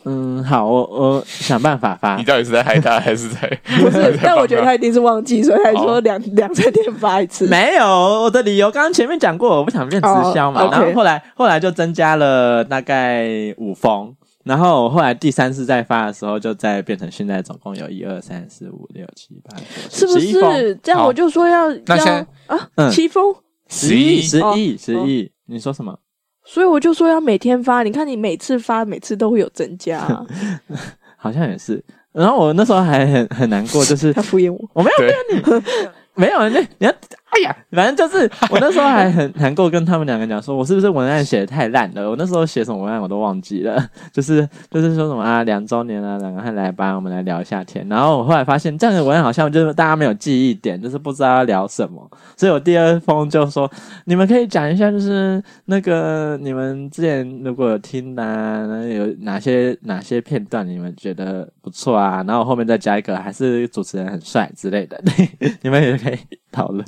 [0.05, 2.17] 嗯，好，我我想办法发。
[2.17, 3.49] 你到底是在害他，还是在？
[3.79, 7.47] 不是，但我觉得他一定是忘记，所以他说两两三天发一次。
[7.47, 10.69] 没有，我的理由刚刚前面讲过，我不想变直销嘛。
[10.73, 14.13] 然后后来后来就增加了大概五封，
[14.45, 20.75] 然后后来第三次再发的时候，就再变成现在总共有一二三四五六七八九，是不是？
[20.83, 23.35] 这样我就说要那先啊，七封，
[23.69, 24.21] 十一？
[24.23, 25.99] 十一十一，你说什么？
[26.45, 30.27] 所以我就说要每天发，你看你每次发，每次都会有增加，啊，
[31.17, 31.83] 好像也是。
[32.11, 35.67] 然后我那时候还很很难过，就是 他敷衍我，我没有敷衍你，
[36.15, 36.93] 没有，你你要。
[37.33, 42.11] 哎呀，反正就是我那时候还很难过，跟他们两个讲说，我是不是文案写的太烂了？
[42.11, 47.89] 我那时候写什么文案我都忘记了， 就是就是说什么啊，两周年啊，两个人来吧，我们来聊一下天。
[47.89, 52.07] 然后我后来发现这样的文案好像就是大家没有记忆点，就是不知道要聊什么。
[52.37, 53.71] 所以我第二封就说，
[54.05, 62.23] 你们可以讲一下，就是那个你们之前如果有听啊，有哪些哪些片段你们觉得不错啊？
[62.29, 65.03] 然后后面再加一个，还是主持人很帅之类的，
[65.63, 66.19] 你们也可以
[66.51, 66.85] 讨论。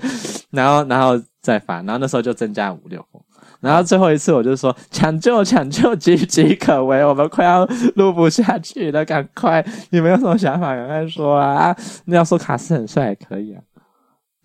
[0.50, 3.20] 然后，然后再发，然后那时候就增加五六封，
[3.60, 9.64] 然后最后一次我就说抢救，抢救，岌岌可危，我们快要录不下去了，赶快！
[9.90, 11.74] 你们有什么想法，赶快说啊！
[12.06, 13.60] 那要说卡斯很帅也可以啊。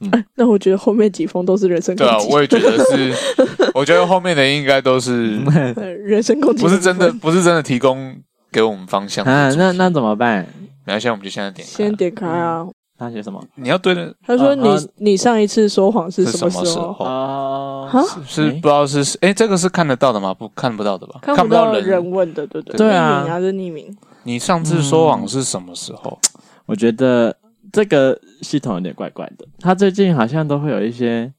[0.02, 2.14] 嗯， 那我觉得后面几封都是人身攻击。
[2.14, 3.14] 对啊，我也觉得是，
[3.76, 8.16] 我觉得后面的应该都是人身攻击，不是真的，不是真的提供
[8.52, 9.54] 给我们方向啊。
[9.58, 10.48] 那那怎么办？
[10.86, 12.66] 没关系，我们就现在点开，先点开啊。
[13.00, 13.42] 他写什么？
[13.56, 14.14] 你要对的。
[14.22, 17.06] 他说你：“你、啊、你上一次说谎是什么时候？
[17.06, 17.90] 啊，
[18.28, 20.34] 是不知道是哎、欸，这个是看得到的吗？
[20.34, 21.20] 不看不到的吧？
[21.24, 23.98] 看不到人问的，对对对啊，匿名还是匿名？
[24.24, 26.42] 你上次说谎是什么时候、嗯？
[26.66, 27.34] 我觉得
[27.72, 29.48] 这个系统有点怪怪的。
[29.60, 31.34] 他最近好像都会有一些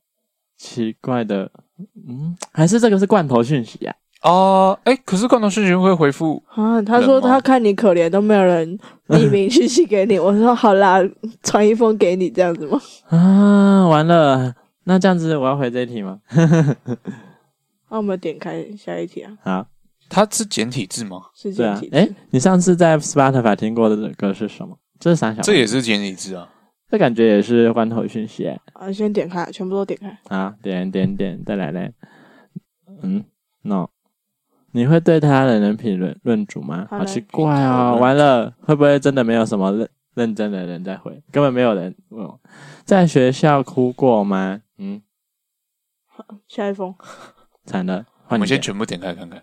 [0.56, 1.50] 奇怪的，
[2.08, 6.80] 嗯，还是这个是罐头讯息呀、啊？”哦，哎，可是罐头讯息会回复啊？
[6.82, 8.78] 他说他看你可怜，都没有人
[9.08, 10.18] 匿名讯息给你。
[10.18, 10.98] 我说好啦，
[11.42, 12.78] 传一封给你，这样子吗？
[13.08, 14.54] 啊，完了，
[14.84, 16.20] 那这样子我要回这一题吗？
[17.88, 19.32] 那我们点开下一题啊。
[19.42, 19.66] 好，
[20.10, 21.22] 它是简体字吗？
[21.34, 21.96] 是简体字。
[21.96, 24.78] 哎，你上次在 Spotify 听过的歌是什么？
[24.98, 26.46] 这是啥小，这也是简体字啊。
[26.90, 28.46] 这感觉也是罐头讯息。
[28.74, 30.36] 啊，先点开，全部都点开。
[30.36, 31.92] 啊，点点点，再来嘞。
[33.02, 33.24] 嗯
[33.62, 33.88] ，no。
[34.72, 36.86] 你会对他人人品论论主吗？
[36.90, 37.98] 好奇怪哦！
[38.00, 41.22] 完了，会不会真的没有什么认认真的人在回？
[41.32, 42.40] 根本没有人问我。
[42.84, 44.60] 在学校哭过吗？
[44.78, 45.02] 嗯。
[46.46, 46.94] 下一封。
[47.64, 49.42] 惨了，我们先全部点开看看。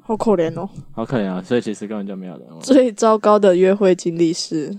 [0.00, 0.68] 好可怜哦。
[0.92, 1.42] 好可怜啊！
[1.42, 2.60] 所以其实根本就没有人问。
[2.60, 4.78] 最糟糕的约会经历是？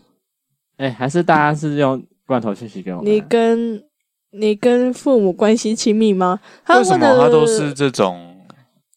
[0.78, 3.12] 哎，还是大家是用罐头信息给我们？
[3.12, 3.84] 你跟
[4.32, 6.40] 你跟父母关系亲密吗？
[6.68, 8.29] 为什么他都是这种？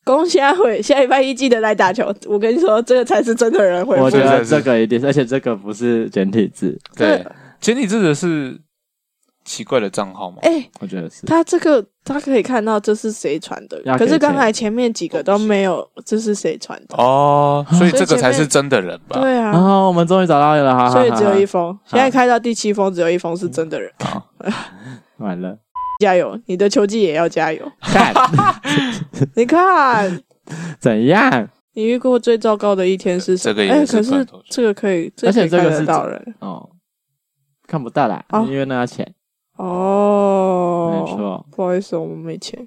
[0.04, 2.12] 恭喜阿伟，下礼拜一记得来打球。
[2.26, 4.02] 我跟你说，这个才是真的人回复。
[4.02, 6.76] 我觉得这个一定，而且这个不是简体字。
[6.96, 7.24] 对，
[7.60, 8.60] 简体字的是
[9.44, 10.38] 奇怪的账号吗？
[10.42, 11.24] 哎、欸，我觉得是。
[11.26, 16.96] 他这个他可以看到这是谁传的，可是刚才前面几个都没有，这是谁传的？
[16.96, 19.20] 哦，所以这个才是真的人吧？
[19.20, 19.52] 对啊。
[19.52, 21.78] 然后我们终于找到了，哈，所以只有一封。
[21.86, 23.88] 现在开到第七封，只有一封是真的人。
[24.00, 24.26] 好，
[25.18, 25.56] 完了。
[26.02, 27.72] 加油，你的球技也要加油。
[27.80, 28.12] 看，
[29.36, 30.20] 你看
[30.80, 31.48] 怎样？
[31.74, 33.62] 你遇过最糟糕的一天是什么？
[33.62, 36.68] 哎、欸，可是这个可以，而且这个是到人哦，
[37.66, 39.14] 看不到啦，哦、因为那要钱。
[39.56, 42.66] 哦，没错，不好意思，我们没钱。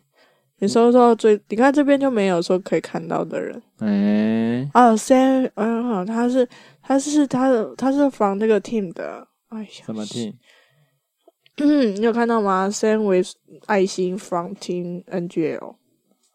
[0.59, 3.61] 你说说最，你看这边就没有说可以看到的人。
[3.79, 6.47] 哎、欸，哦，Sam，嗯，他是
[6.81, 9.27] 他是他的他是防这个 team 的。
[9.49, 10.33] 哎呀，什么 team？
[11.57, 13.29] 嗯，你有看到吗？Send with
[13.67, 15.75] 爱心 from Team NGL。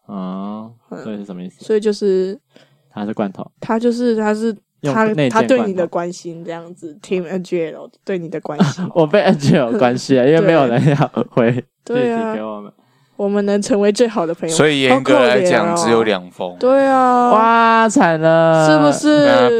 [0.07, 1.63] 哦，所以是什么意思？
[1.63, 2.37] 所以就是
[2.93, 4.51] 他是罐头，他就是他是
[4.83, 8.85] 他他对你的关心这样子，Team NGL 对你的关心。
[8.95, 12.73] 我被 NGL 有关系啊，因为没有人要回 对啊给我们，
[13.15, 14.55] 我们能成为最好的朋友。
[14.55, 16.57] 所以严格来讲，只有两封。
[16.59, 19.59] 对啊，哇，惨了，是不是？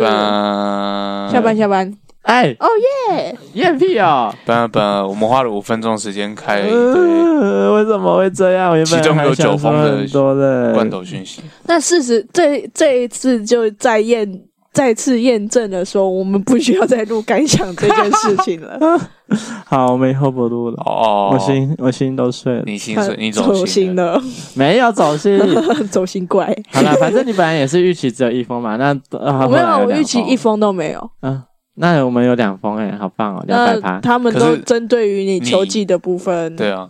[1.32, 1.94] 下班下班。
[2.24, 2.68] 哎，哦
[3.10, 4.34] 耶，艳屁哦！
[4.46, 7.02] 本本，我们花了五分钟时间开了一堆，
[7.42, 8.72] 呃，为什么会这样？
[8.72, 11.42] 我其中有九封的多的罐头讯息。
[11.66, 18.80] 那事实这这一次就再验再次验证了说我们不需要再录感想这件事情了。
[19.66, 20.76] 好，我们以后不录了。
[20.86, 22.64] 哦，我心我心都碎了。
[22.66, 24.22] 你心碎，你走心心了？
[24.54, 25.40] 没有走心，
[25.90, 26.56] 走心怪。
[26.72, 31.10] 好了，反正你本来也是预期只有一封嘛，那我没有，我预期一封都没有。
[31.22, 31.42] 嗯，
[31.82, 34.00] 那我们有两封哎，好棒哦，两百趴。
[34.02, 36.56] 他们都针对于你球技的部分。
[36.56, 36.88] 对啊，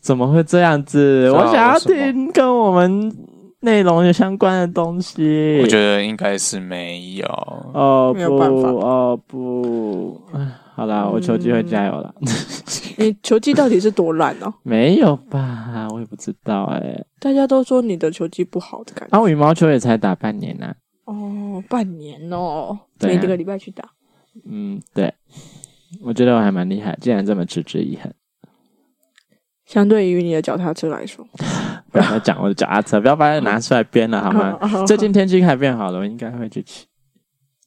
[0.00, 1.30] 怎么会这样子？
[1.30, 3.14] 我想要听跟我们
[3.60, 5.60] 内容有相关的东西。
[5.60, 7.26] 我觉得应该是没有。
[7.74, 8.34] 哦不，
[8.80, 10.18] 哦不。
[10.74, 12.12] 好啦，我球技会加油啦。
[12.96, 14.52] 你球技到底是多烂哦？
[14.64, 17.04] 没有吧，我也不知道哎。
[17.20, 19.18] 大家都说你的球技不好的感觉。
[19.18, 20.74] 啊，羽毛球也才打半年呐。
[21.04, 23.84] 哦，半年哦，每个礼拜去打。
[24.44, 25.12] 嗯，对，
[26.02, 28.12] 我觉得我还蛮厉害，竟然这么持之以恒。
[29.66, 31.26] 相对于你的脚踏车来说，
[31.90, 34.58] 不要讲我的脚踏车，不要把它拿出来编了好吗？
[34.86, 36.86] 最近天气还变好了，我应该会去骑。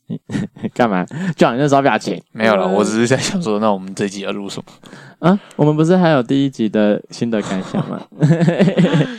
[0.73, 1.05] 干嘛？
[1.35, 4.71] 叫你那时候表情没有了，我只是在想说，那我们这集要录什么
[5.19, 5.37] 啊？
[5.57, 8.01] 我们不是还有第一集的新的感想吗？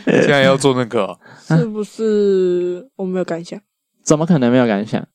[0.07, 3.59] 现在要做那个，是不是我没有感想？
[4.03, 5.05] 怎么可能没有感想？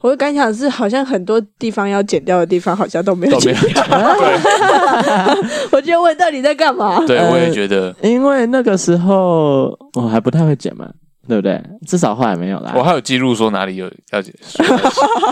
[0.00, 3.82] 我的感想是，好像很多地方要剪掉的地方，好像都没有剪掉。
[5.72, 7.04] 我就问到底在干嘛？
[7.06, 10.88] 对，我也觉得，因为那个时候我还不太会剪嘛。
[11.26, 11.62] 对不对？
[11.86, 12.72] 至少后来没有啦。
[12.74, 14.34] 我还有记录说哪里有要剪，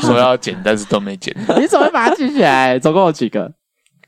[0.02, 1.34] 说要剪，但是都没剪。
[1.58, 2.78] 你怎么会把它记起来？
[2.78, 3.50] 总共有几个？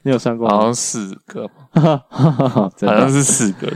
[0.02, 0.46] 你有算过？
[0.46, 1.48] 好像四个，
[2.10, 3.72] 好像是四个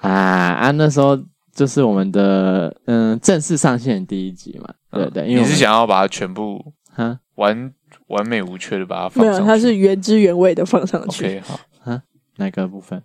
[0.00, 0.70] 啊啊！
[0.72, 1.16] 那时候
[1.54, 5.26] 就是我们的嗯正式上线第一集嘛，对对。
[5.26, 7.72] 因为你是想要把它全部啊完
[8.08, 9.40] 完美无缺的把它放上去？
[9.40, 11.24] 没有，它是原汁原味的放上去。
[11.24, 12.00] OK，好嗯，
[12.36, 13.02] 哪个部分？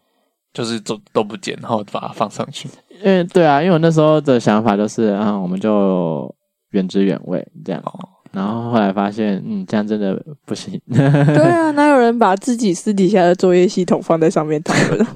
[0.54, 2.67] 就是都都不剪，然后把它放上去。
[3.04, 6.34] 因为对啊，因为我那时候的想法就是啊，我们就
[6.71, 7.82] 原汁原味这样。
[7.86, 10.80] 哦然后后来发现，嗯，这样真的不行。
[10.93, 11.02] 对
[11.50, 15.08] 啊，哪有人把自己私底下的作业系统放在上面讨论？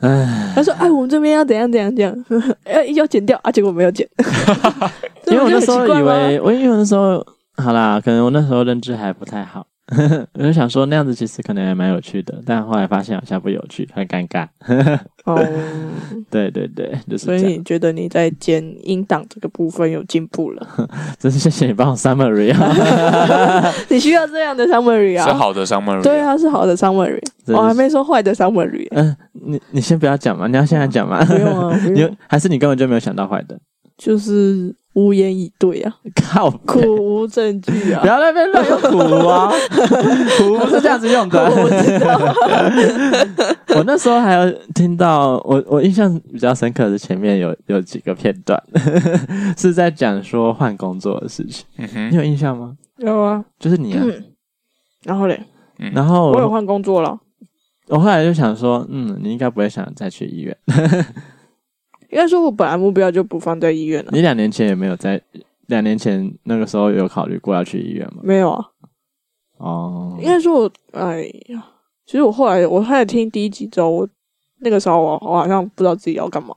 [0.00, 2.16] 唉，他说：“哎，我们这边要怎样怎样怎样，
[2.72, 4.08] 要要剪掉啊，结果没有剪。
[5.26, 7.24] ”因为我那时候以为，我因为我那时候
[7.56, 9.66] 好啦，可能我那时候认知还不太好。
[10.34, 14.46] 我就想说那样子其实可能还蛮有趣的，但后来发现好像不有趣，很尴尬。
[15.24, 15.36] 哦，
[16.30, 17.24] 对对对，就是。
[17.26, 20.66] 所以你觉得你在剪音档这个部分有进步了？
[21.18, 23.72] 真是谢谢你帮我 summary 啊！
[23.88, 25.26] 你需要这样的 summary 啊？
[25.26, 26.02] 是好的 summary。
[26.02, 27.20] 对啊，是好的 summary。
[27.48, 28.86] 我还没说坏的 summary。
[28.92, 31.24] 嗯，你你先不要讲嘛，你要现在讲嘛？
[31.24, 33.58] 不用啊，你还是你根本就没有想到坏的？
[33.98, 34.74] 就是。
[34.94, 38.00] 无言以对啊，靠，苦无证据啊！
[38.00, 39.52] 不要在那边乱用苦啊，
[40.36, 41.40] 苦不是这样子用的。
[41.44, 48.60] 我知道，我那时候还有听到，我我印象比较深刻的前面有有几个片段，
[49.56, 51.64] 是在讲说换工作的事情。
[51.78, 52.76] 嗯哼，你有印象吗？
[52.98, 54.04] 有啊，就是你啊。
[55.04, 55.40] 然后嘞，
[55.94, 57.16] 然后我有换工作了。
[57.86, 60.56] 我后来就想说，嗯，你应该不会想再去医院。
[62.10, 64.10] 应该说，我本来目标就不放在医院了。
[64.12, 65.20] 你两年前也没有在，
[65.66, 68.20] 两年前那个时候有考虑过要去医院吗？
[68.22, 68.64] 没有啊。
[69.58, 71.64] 哦，应该说我，哎呀，
[72.06, 74.08] 其实我后来我开始听第一集之后，我
[74.60, 76.54] 那个时候我我好像不知道自己要干嘛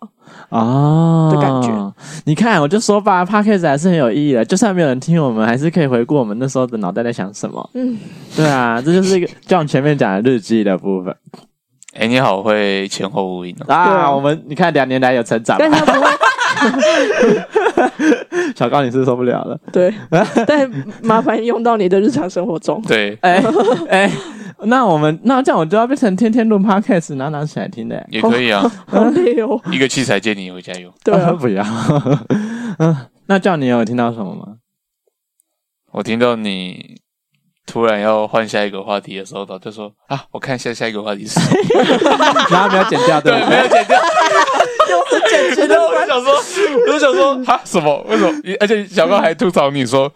[0.50, 1.94] 啊的感觉。
[2.26, 7.70] 你看，我就说吧，Podcast 还是很有意义的，就算没有人听我们，还是可以回顾我们那时候的脑袋在想什么。
[7.74, 7.98] 嗯，
[8.36, 11.16] 对啊，这就是一个就像前面讲的日记的部分。
[11.94, 13.74] 哎、欸，你好会前后呼应哦！
[13.74, 16.08] 啊我们你看两年来有成长，但他不会。
[18.56, 19.60] 小高，你是，受不了了。
[19.72, 19.94] 对，
[20.48, 20.70] 但
[21.02, 22.82] 麻烦用到你的日常生活中。
[22.88, 23.36] 对，哎
[23.90, 24.12] 哎、欸欸，
[24.64, 28.64] 那我们那这样我就要变成天天录 podcast，拿拿起来听的，也可以啊。
[28.88, 30.92] 好累哦，一个器材借你回家用。
[31.04, 31.64] 对啊， 不要。
[32.80, 32.96] 嗯，
[33.28, 34.56] 那叫你有听到什么吗？
[35.92, 37.03] 我听到你。
[37.66, 41.48] 突然要换下一个话题的时候，他就说：“啊，我看一下下一个话题是什么。
[42.52, 44.00] ”然后没有剪掉，对，对，没有剪掉，
[44.90, 45.82] 又是剪掉。
[45.88, 46.36] 我就想说，
[46.86, 48.06] 我就想说，啊，什么？
[48.10, 48.34] 为什么？
[48.60, 50.12] 而且小高还吐槽你说。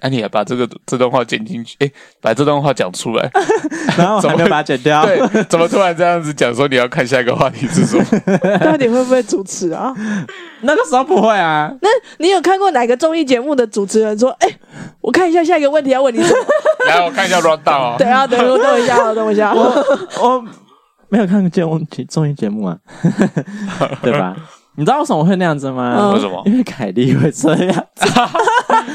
[0.00, 1.76] 哎，你还把这个这段话剪进去？
[1.80, 3.30] 哎，把这段话讲出来，
[3.96, 5.04] 然后怎么把它剪掉？
[5.06, 6.54] 对，怎么突然这样子讲？
[6.54, 8.04] 说你要看下一个话题是什么？
[8.64, 9.94] 到底会不会主持啊？
[10.62, 11.72] 那个时候不会啊。
[11.80, 14.48] 那你有看过哪个综艺节目的主持人说：“哎，
[15.00, 16.38] 我看一下下一个问题要问你什么？”
[16.88, 17.96] 来，我看一下 rundown 啊。
[17.96, 19.52] 对啊，等我等一下，我等一下。
[19.54, 19.84] 我
[20.20, 20.44] 我
[21.08, 22.76] 没有看过节目综艺节目啊，
[24.02, 24.34] 对吧？
[24.76, 26.10] 你知道为什么会那样子吗？
[26.14, 26.42] 为什么？
[26.46, 27.86] 因为凯莉会这样。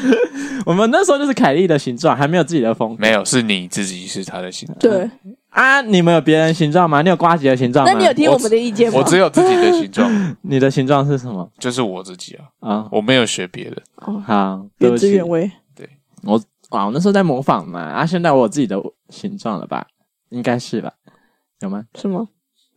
[0.65, 3.01] 我们那时候就是凯莉的形状，还没有自己的风格。
[3.01, 4.79] 没有，是你自己是他的形状。
[4.79, 5.09] 对
[5.49, 7.01] 啊，你们有别人形状吗？
[7.01, 7.91] 你有瓜吉的形状吗？
[7.93, 8.99] 那你有听我们的意见吗？
[8.99, 10.11] 我只有自己的形状，
[10.41, 11.49] 你的形状是什么？
[11.59, 13.81] 就是我自己啊，啊，我没有学别的。
[13.97, 15.51] 哦，好，对原汁原味。
[15.75, 15.87] 对
[16.23, 19.85] 我哇，我那时候在模仿嘛，啊，现在我有自己的形状了吧？
[20.29, 20.91] 应该是吧？
[21.61, 21.83] 有吗？
[21.95, 22.27] 是吗？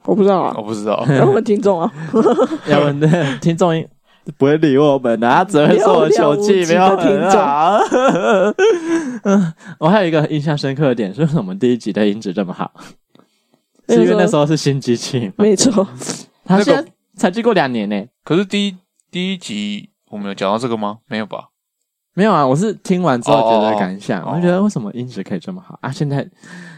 [0.04, 1.92] 我不知道啊我，不知道，然后问听众啊，
[2.68, 3.70] 要问的听众
[4.36, 7.78] 不会理我们的，他只会说我球技没有很好。
[9.22, 12.70] 嗯， 我还有一个印象深刻的点，是为什么我们第一集的音质这么好？
[13.88, 15.32] 是因为那时候是新机器吗？
[15.38, 15.86] 没错，
[16.44, 16.84] 他现在
[17.16, 18.04] 才经过两年呢。
[18.24, 18.76] 可是第一
[19.10, 20.98] 第一集我们有讲到这个吗？
[21.06, 21.48] 没有吧？
[22.14, 25.92] 没有啊，我是听完之后觉得感想，哦哦哦我就觉得为什么音质可以这么好啊？
[25.92, 26.28] 现在，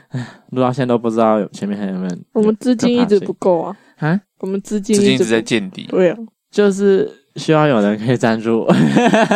[0.09, 2.17] 唉，录到现在都不知道前面还有没有。
[2.33, 5.87] 我们资金一直不够啊，啊，我们资金资金一直在见底。
[5.89, 6.19] 对啊，
[6.51, 8.67] 就是希望有人可以赞助，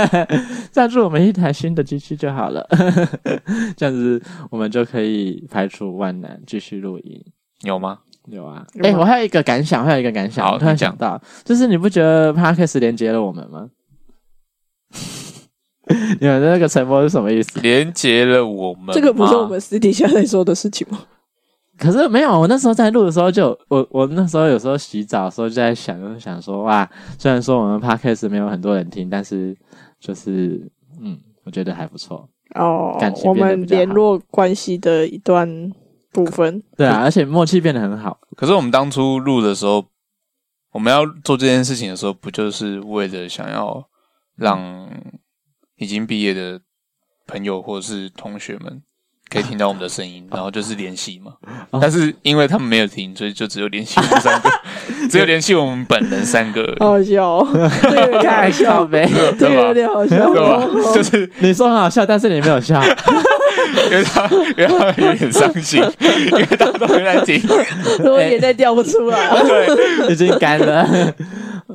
[0.71, 2.67] 赞助我们一台新的机器就好了，
[3.77, 7.25] 这样子我们就可以排除万难继续录音。
[7.62, 8.01] 有吗？
[8.29, 13.69] 有啊，哎、我还有一个感想，还有一个感想，好我突然想到，就是你不觉得 Podcast 连接了我们吗？
[16.21, 17.59] 你们的那个沉默是什么意思？
[17.61, 21.01] 连接了我们，这个不是我们私底下在说的事情吗？
[21.79, 29.57] 可是没有，我那时候在录的时候就我我那时候有时候洗澡的时候就在想，就是想说哇，虽然说我们 podcast 没有很多人听，但是
[29.99, 32.29] 就是嗯，我觉得还不错。
[32.55, 35.73] 哦感，情我们联络关系的一段
[36.13, 38.21] 部分，对啊，而且默契变得很好。
[38.37, 39.85] 可是我们当初录的时候，
[40.73, 43.89] 我们要做这件事情的时候，不就是为了想要
[44.37, 44.87] 让
[45.77, 46.61] 已经毕业的
[47.27, 48.83] 朋友或者是同学们
[49.33, 51.33] 可以听到我们的声音，然后 就是联系嘛？
[51.71, 54.51] 哦但是因为他们没有听，所以就只有联系我们三个，
[55.09, 57.49] 只有联系我们本人三个而已，好好笑哦，
[57.83, 60.62] 这个有点好笑，呗，这个有点好笑对吧？
[60.62, 62.83] 哦，就是你说很好笑，但是你没有笑。
[63.90, 67.40] 因为他，因为他有点伤心，因为大家都没在听。
[68.05, 69.42] 我眼泪掉不出来。
[69.42, 70.87] 对，已经干了。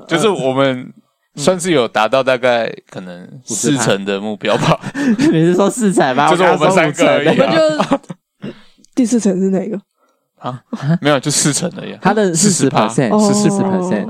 [0.07, 0.91] 就是我们
[1.37, 4.79] 算是有达到大概可能四成的目标吧。
[5.31, 6.27] 你是说四成吧？
[6.31, 7.57] 就是我们三个而已我啊们
[8.49, 8.51] 就
[8.95, 9.79] 第四层是哪个？
[10.39, 10.61] 啊，
[11.01, 11.99] 没有，就四成而已啊。
[12.01, 14.07] 他的四十 percent，哦是四十 percent。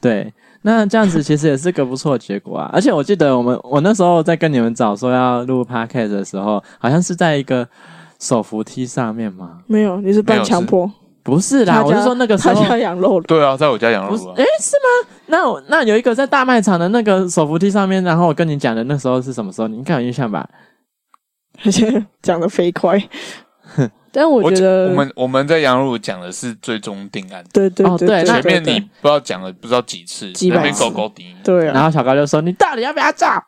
[0.00, 2.70] 对，那这样子其实也是个不错的结果啊。
[2.72, 7.68] 而且我记得我们我那时候在跟你们找说要录 podcast 的时候，好像是在一个
[8.20, 9.58] 手扶梯上面吗？
[9.66, 10.90] 没有，你是半强迫。
[11.24, 14.44] 不是啦，我是说那个时候他家羊肉对啊，在我家养不是，肉啊诶，。
[14.60, 15.08] 是吗？
[15.26, 19.66] 那我那有一个在大卖场的那个手扶梯上面，然后我跟你讲的那时候是什么时候？
[19.68, 20.46] 你应该有印象吧？
[21.64, 23.02] 而且讲的飞快，
[24.12, 31.34] 但我我觉得我们我们在羊肉讲的是最终定案，对对哦对前面你不知道讲了不知道几次，那边几百次狗狗顶。
[31.42, 33.42] 对啊，然后小高就说：“你到底要不要炸？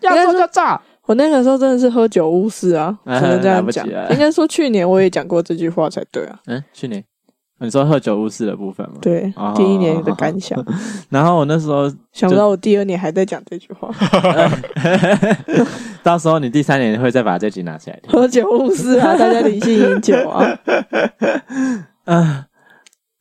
[0.00, 0.80] 要做就照。
[1.06, 3.86] 我那个时候真的是喝酒误事啊，哎只能这样讲。
[4.10, 7.02] 应该说去年我也讲过这句话才对啊。”嗯，去年
[7.58, 8.96] 你说喝酒误事的部分吗？。
[9.00, 10.58] 对哦，第一年的感想，
[11.10, 13.88] 然后我那时候， 想不到我第二年还在讲这句话，
[16.02, 18.00] 到时候你第三年会再把这集拿起来。
[18.08, 20.58] 喝酒误事啊，大家理性饮酒啊。
[22.06, 22.44] 嗯，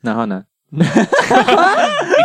[0.02, 0.44] 然后呢？
[0.79, 0.84] 你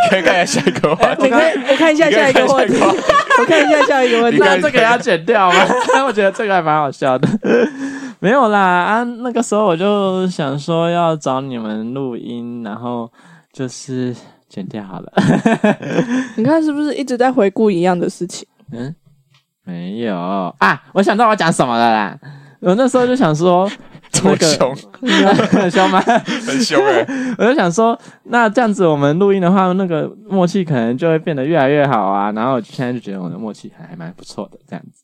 [0.09, 1.23] 可以看一下下一个话题。
[1.23, 4.39] 我看我看一下下一个话题， 我看一下下一个问题。
[4.39, 5.57] 那这个要剪掉吗？
[6.07, 7.27] 我觉得这个还蛮好笑的。
[8.19, 13.11] 没有啦啊，那个时候我就想说要找你们录音，然后
[13.51, 14.15] 就是
[14.49, 15.11] 剪掉好了。
[16.35, 18.47] 你看是不是一直在回顾一样的事情？
[18.71, 18.95] 嗯，
[19.65, 20.15] 没有
[20.59, 22.17] 啊，我想到我要讲什么了啦。
[22.61, 23.69] 我那时候就想说，
[24.11, 24.75] 这么凶，
[25.51, 25.99] 很 凶吗？
[26.01, 27.05] 很凶哎！
[27.37, 32.31] 我就想说，那这样子我们录音的话，那个默契可能就会变得越来越好啊。
[32.31, 35.03] 然后我现在就觉得我的默契还还蛮不错的，这样子。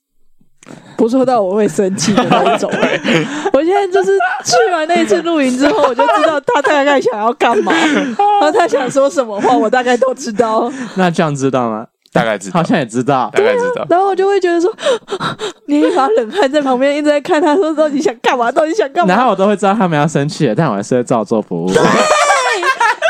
[0.96, 2.72] 不说到我会生气的那一种。
[3.52, 4.12] 我现在就是
[4.46, 10.72] 去完那一次露营之后，我就知道他大概想要干嘛，然后他想说什么话，我大概都知道。
[10.96, 11.88] 那这样知道吗？
[12.14, 13.30] 大概知道好，像也知道。
[13.34, 13.86] 大概知道。
[13.90, 14.72] 然后我就会觉得说，
[15.68, 18.52] 你一把冷汗在旁边一直在看他，说到底想干嘛？
[18.52, 19.14] 到底想干嘛？
[19.14, 21.68] 然后我都会知道他们要生气了，但我还是会照做服务。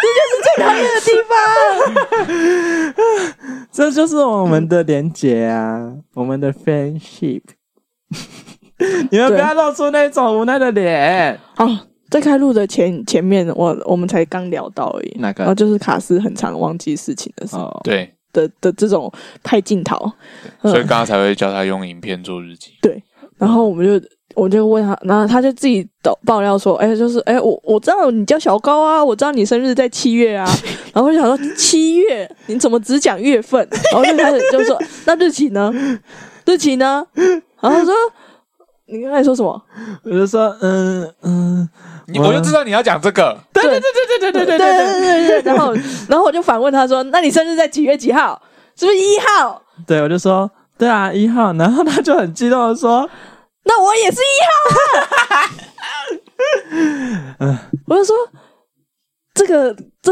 [0.04, 2.96] 这就是最讨厌的地方。
[3.72, 7.42] 这就是我们的连结啊，我们的 friendship。
[9.12, 11.40] 你们不要露出那种无奈的脸。
[11.58, 15.16] 哦，在开录的前前面，我我们才刚聊到而已。
[15.20, 19.10] 哪个然后就是卡斯很常忘记事情的时候哦，对，的的这种
[19.44, 20.12] 派镜头。
[20.62, 22.72] 嗯所以刚刚才会教他用影片做日记。
[22.82, 23.02] 对
[23.38, 30.46] 然后我们就我就问他，然后他就自己爆爆料说，哎，就是哎，我我知道你叫小高啊，我知道你生日在七月啊，
[30.94, 33.68] 然后我就想说七月你怎么只讲月份？
[33.92, 35.72] 然后就开始就说那日期呢？
[36.46, 37.06] 日期呢？
[37.62, 37.94] 然后他说
[38.88, 39.62] 你刚才说什么？
[40.04, 41.70] 我就说，嗯嗯，
[42.08, 43.38] 你我就知道你要讲这个。
[43.54, 45.54] 对对对对对对对对对对对。
[45.54, 45.74] 然后
[46.08, 48.42] 然后我就反问他说：“那你生日在几月几号？
[48.76, 53.10] 是不是一号？”对，我就说：“对啊，一号。”然后他就很激动的说
[53.66, 55.50] ：“那我也是一号啊！”
[57.40, 58.16] 嗯，我就说
[59.34, 60.12] ：“这个这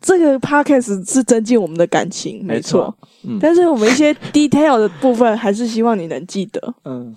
[0.00, 2.94] 这个 podcast 是增进我们的感情，没错。
[3.26, 7.14] 嗯，但是我们一些 detail 的部分还是希望你能记得。”嗯。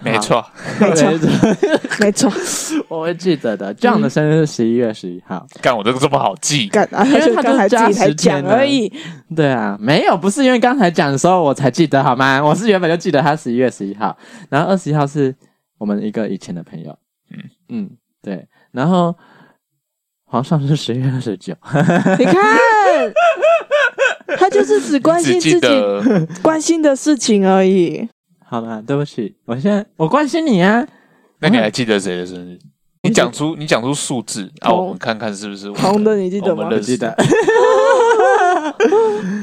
[0.00, 0.44] 没错，
[0.80, 1.30] 没错，
[2.00, 2.30] 没错，
[2.88, 3.74] 我会记得的。
[3.76, 5.46] John 的生日是十一月十一号。
[5.62, 6.68] 干，我这个这么好记？
[6.68, 7.04] 干啊！
[7.06, 8.92] 因为他刚才自己才讲而已。
[9.34, 12.42] 对啊，没有，不是因为刚才讲的时候我才记得好吗？
[12.44, 14.14] 我是原本就记得他十一月十一号，
[14.50, 15.34] 然后二十一号是
[15.78, 16.94] 我们一个以前的朋友。
[17.30, 17.38] 嗯
[17.68, 17.90] 嗯，
[18.20, 18.46] 对。
[18.72, 19.16] 然后
[20.24, 21.54] 皇上是十月二十九。
[22.18, 22.58] 你看，
[24.36, 25.68] 他就是只关心自己
[26.42, 28.06] 关心的事情而已。
[28.54, 30.86] 好了，对不起，我现在我关心你啊。
[31.40, 32.56] 那你还记得谁的生日？
[33.02, 36.14] 你讲出你讲出数字，然后我们看看是不是红的？
[36.22, 36.68] 你记得吗？
[36.70, 37.12] 我记得。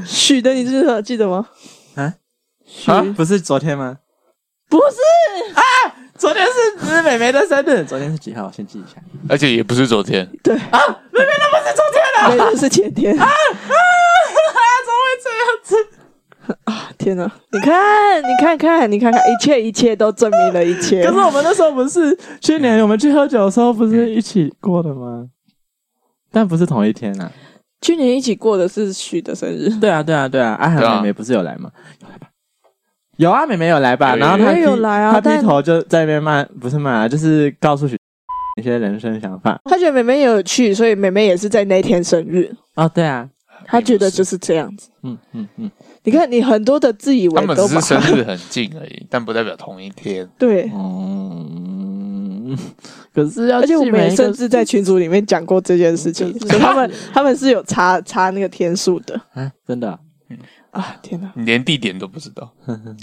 [0.05, 1.45] 许的，你记得记得吗？
[1.95, 2.13] 啊？
[2.85, 3.01] 啊？
[3.17, 3.97] 不是昨天吗？
[4.69, 4.95] 不是
[5.55, 5.61] 啊，
[6.17, 7.83] 昨天是是美美的生日。
[7.83, 8.45] 昨天是几号？
[8.45, 8.95] 我先记一下。
[9.27, 10.25] 而且也不是昨天。
[10.41, 10.79] 对啊，
[11.11, 13.35] 妹妹都不是昨天了， 是前天啊啊！
[14.85, 16.00] 怎么会这样子？
[16.65, 16.89] 啊！
[16.97, 17.31] 天哪！
[17.51, 21.03] 你看，你看看，你看看，一切一切都证明了一切。
[21.03, 25.27] 可是我们那时候不是去年我们去喝酒的时候不是一起过的吗？
[26.31, 27.31] 但不是同一天啊。
[27.81, 29.69] 去年一起过的是许的生日。
[29.79, 30.53] 对啊，对啊，对啊！
[30.59, 31.71] 阿涵妹妹不是有来吗？
[31.99, 32.27] 有来吧？
[33.17, 34.15] 有啊，妹妹有来吧？
[34.15, 37.97] 然后她有来啊，她低头就在那边骂，不是骂，就是告诉许
[38.59, 39.59] 一些人生想法。
[39.65, 42.55] 她觉得妹妹也有趣，所以妹妹也是在那天生日。
[42.75, 43.27] 哦，对啊。
[43.71, 45.71] 他觉得就是这样子，嗯嗯嗯，
[46.03, 50.27] 你看你很多的自以为他们只是生日很近而已， 但不代表同一天。
[50.37, 52.57] 对，嗯，
[53.15, 59.19] 可是要而且我们也甚至在群组里面讲过这件事情，所以他们 他们是有差差那个天数的。
[59.33, 59.97] 啊，真的，
[60.29, 60.37] 嗯。
[60.71, 62.49] 啊，天哪，你连地点都不知道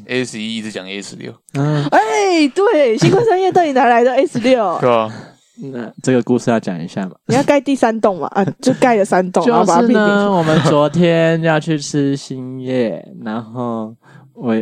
[0.06, 4.78] ，A 十一一直讲 A 十六，嗯，哎，对，新光三越到底哪来的 A 十六？
[4.80, 5.12] 对啊。
[5.60, 7.14] 那这个故事要讲一下嘛？
[7.26, 8.26] 你要盖第三栋嘛？
[8.28, 9.44] 啊， 就盖了三栋。
[9.44, 13.94] 就是呢，我们昨天要去吃新叶，然后
[14.34, 14.54] 我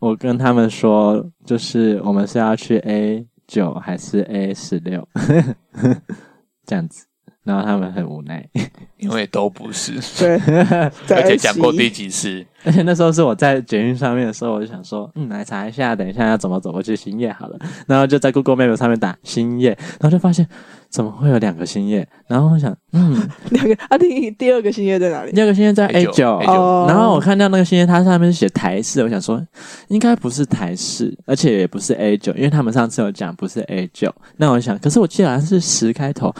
[0.00, 5.06] 我跟他们说，就是我们是要去 A 九还是 A 十六
[6.66, 7.06] 这样子。
[7.44, 8.46] 然后他们很无奈，
[8.98, 9.94] 因为都不是。
[10.18, 10.36] 对，
[11.16, 17.58] 而且讲过第几次，而且那时候是我在捷运上面的时候，我就想说，嗯，来查一下，等一下要怎么走过去新叶好了。
[17.86, 19.70] 然后就在 Google Map 上面打新叶，
[20.00, 20.48] 然后就发现。
[20.92, 22.06] 怎么会有两个星叶？
[22.28, 23.16] 然后我想， 嗯，
[23.50, 25.32] 两个啊，第第二个星叶在哪里？
[25.32, 26.38] 第二个星叶在 A 九。
[26.86, 29.42] 然后我看到那个星叶，它上面是写台式，我想说
[29.88, 34.14] 应该不是台式，而且也不是 A 九，因为他们上次有讲不是 A 九。
[34.36, 36.30] 那我想，可是我记得好像是十开头，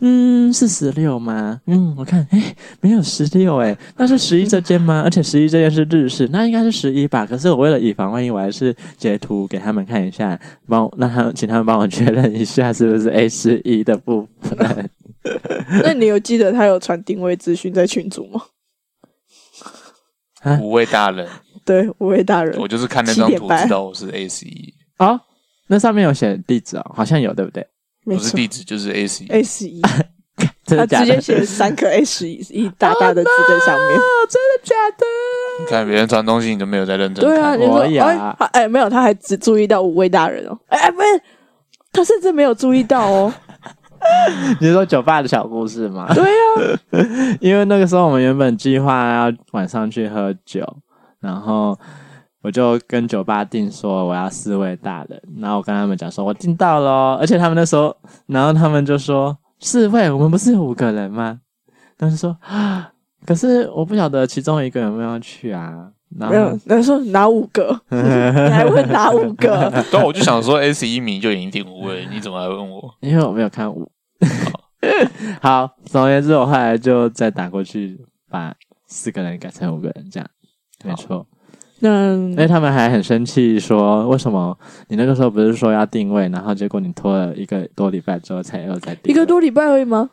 [0.00, 1.60] 嗯，是十六吗？
[1.66, 2.42] 嗯，我看，哎，
[2.80, 5.02] 没有十六，哎，那是十一这间吗？
[5.04, 7.26] 而且十一这间是日式，那应该是十一吧？
[7.26, 13.97] 可是我为了以防万一，我还是截图给他们看一下，帮我让他们请他们帮我确认一下是不是 A 十一的。
[13.98, 14.28] 不，
[15.82, 18.42] 那你有记得他有传定位资讯在群组吗？
[20.60, 21.28] 五位大人，
[21.64, 25.20] 对，五位大人，我就是看那张图知道我是 A 十一啊，
[25.66, 27.66] 那上面有写地址哦，好像有，对不对？
[28.04, 29.82] 不是地址就是 A 十一，A 十一，
[30.64, 35.04] 他直接写三颗 A C E，大大的 字在上面，真的假的？
[35.60, 41.22] 你看别人传东西，你就没有在认真看，对啊，你说哎，哎，没有，他还只注意到五位大人哦，哎，不是，
[41.92, 43.34] 他甚至没有注意到哦。
[44.60, 46.06] 你是说酒吧的小故事吗？
[46.14, 46.78] 对呀，
[47.40, 50.64] 因为那个时候我们原本计划要晚上去喝酒，
[51.20, 51.78] 然后
[52.42, 57.94] 我就跟酒吧订说我要四位大人，然后我跟他们讲说我订到了，而且他们那时候，
[58.26, 61.40] 然后他们就说四位，我们不是有五个人吗？
[61.96, 62.90] 但是说啊，
[63.26, 65.88] 可是我不晓得其中一个有没有要去啊。
[66.10, 67.78] 没有，那说哪五个？
[67.90, 67.98] 你
[68.50, 69.70] 还问哪五个？
[69.90, 72.94] 对，我就想说 S 一名就已经定五位，你怎么还问我？
[73.00, 73.90] 因为我没有看五。
[75.40, 78.00] 好，总而言之，我后来就再打过去，
[78.30, 78.54] 把
[78.86, 80.28] 四个人改成五个人，这样
[80.84, 81.26] 没错。
[81.80, 84.56] 那因为他们还很生气，说为什么
[84.88, 89.12] 你那个时候不是说要定位，然后结果你拖了一个多礼拜之后才又再定？
[89.12, 90.10] 一个多礼拜而已吗？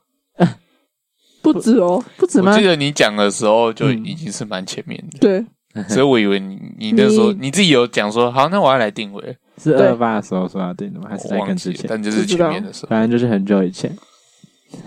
[1.41, 2.51] 不止哦，不止吗？
[2.51, 5.45] 我记得你讲的时候就已经是蛮前面的，对。
[5.89, 11.07] 所以我以为你你那时候你，你自己有讲说好，那我要来定位，是二八的时候说要定的吗？
[11.09, 11.85] 还是在更之前？
[11.87, 13.95] 但就是前面的时候，反正就是很久以前。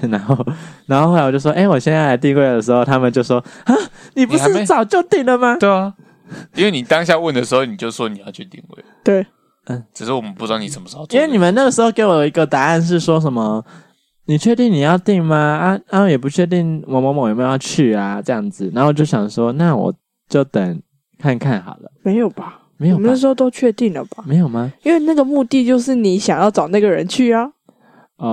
[0.10, 0.36] 然后，
[0.86, 3.74] 然后后来我就说，哎、欸，我现在来定位的时候，他们就说啊，
[4.14, 5.56] 你不是早就定了吗？
[5.58, 5.94] 对啊，
[6.54, 8.84] 因为你当下问的时候，你就说你要去定位。
[9.02, 9.26] 对，
[9.66, 11.18] 嗯，只是我们不知道你什么时候做。
[11.18, 13.64] 因为你们那个时候给我一个答案是说什么？
[14.26, 15.36] 你确定你要定吗？
[15.36, 18.70] 啊啊，也不确定某某某有没有要去啊，这样子。
[18.74, 19.94] 然后我就想说，那我
[20.28, 20.82] 就等
[21.18, 21.90] 看看好了。
[22.02, 22.60] 没有吧？
[22.76, 24.22] 没有吧，我们那时候都确定了吧？
[24.26, 24.72] 没有吗？
[24.82, 27.50] 因为那个目的就是你想要找那个人去啊。
[28.16, 28.28] 哦，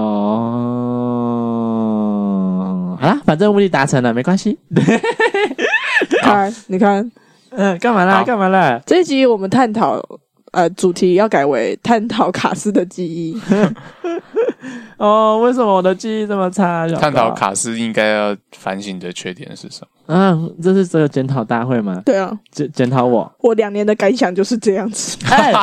[3.00, 4.58] 好啦，反正目的达成了，没关系。
[6.22, 7.12] 看，你看，
[7.52, 8.24] 嗯，干嘛啦？
[8.24, 8.82] 干嘛啦？
[8.86, 10.02] 这一集我们探讨，
[10.56, 13.38] 呃，主题要改为探讨卡斯的记忆。
[14.98, 16.88] 哦，为什么我的记忆这么差？
[16.88, 20.16] 探讨卡斯应该要反省的缺点是什么？
[20.16, 22.02] 啊，这是这个检讨大会吗？
[22.06, 23.30] 对啊，检检讨我。
[23.40, 25.18] 我两年的感想就是这样子。
[25.30, 25.54] 哎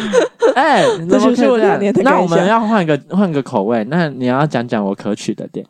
[0.56, 2.20] 哎，这就是我两年的感想。
[2.20, 5.64] 那我们要换个换个口味，那你要讲讲我可取的点。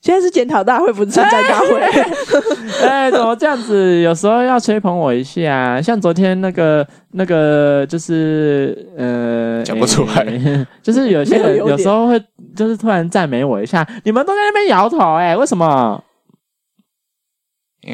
[0.00, 1.80] 现在是检讨大会，不是称赞大会。
[2.88, 4.00] 哎，怎么这样子？
[4.00, 12.22] 有时候要吹捧我一下，像昨天那个那个，就是呃，讲不出来，欸， 就是有些人有时候会
[12.56, 16.02] 就是突然赞美我一下，你们都在那边摇头，哎，为什么？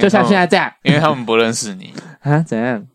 [0.00, 1.92] 就像现在这样，因为他们不认识你
[2.22, 2.38] 啊？
[2.40, 2.86] 怎样？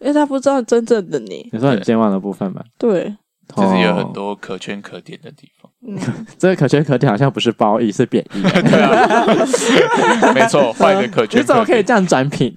[0.00, 1.48] 因为他不知道真正的你。
[1.52, 2.62] 你说很健忘的部分吧？
[2.78, 3.16] 对，
[3.54, 5.70] 就是有很多可圈可点的地方。
[5.86, 5.98] 嗯，
[6.36, 8.42] 这个可圈可点好像不是褒义，是贬义。
[8.42, 9.26] 对啊，
[10.34, 11.42] 没错，换一个可圈可点。
[11.42, 12.52] 你怎么可以这样转品？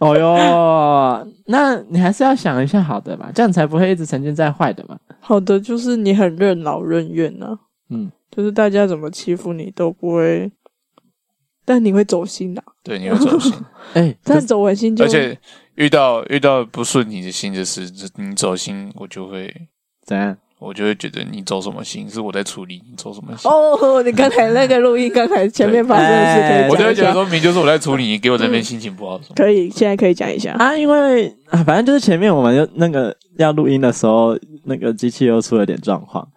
[0.00, 4.98] 哦哟，那你还是要想一下好的吧，这样才不会一直沉浸在坏的嘛。
[5.20, 7.58] 好的，就是你很任劳任怨呐。
[7.90, 10.50] 嗯，就是大家怎么欺负你都不会，
[11.64, 12.62] 但你会走心的。
[12.82, 13.52] 对，你会走心。
[13.94, 15.38] 哎，但走完心就，而且
[15.80, 19.50] 遇到遇到不顺你的心的事，你走心，我就会
[20.04, 20.36] 怎样？
[20.58, 23.50] 我就会觉得你走什么心，是我在处理，你走什么心？
[23.50, 26.68] 哦，你刚才那个录音，刚才前面发生的事，可以讲一下。
[26.68, 29.34] 我就会觉得说明就是我在处理，你给我这边心情不好什么。
[29.34, 36.28] 可以，现在可以讲一下啊，因为啊，反正就是前面我们就那个要录音的时候，那个机器又出了点状况，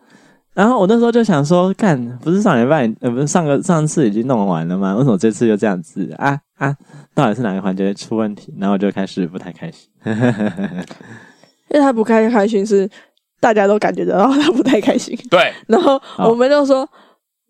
[0.53, 4.95] 然后我那时候就想说，干，不是上礼拜呃，不是上个上次已经弄完了吗？
[4.95, 6.75] 为什么这次又这样子啊啊？
[7.13, 8.53] 到底是哪个环节出问题？
[8.59, 9.89] 然后我就开始不太开心，
[11.69, 12.89] 因为他不开开心是。
[13.39, 15.51] 大家都感觉得到他不太开心，对。
[15.67, 16.77] 然后我们就说：“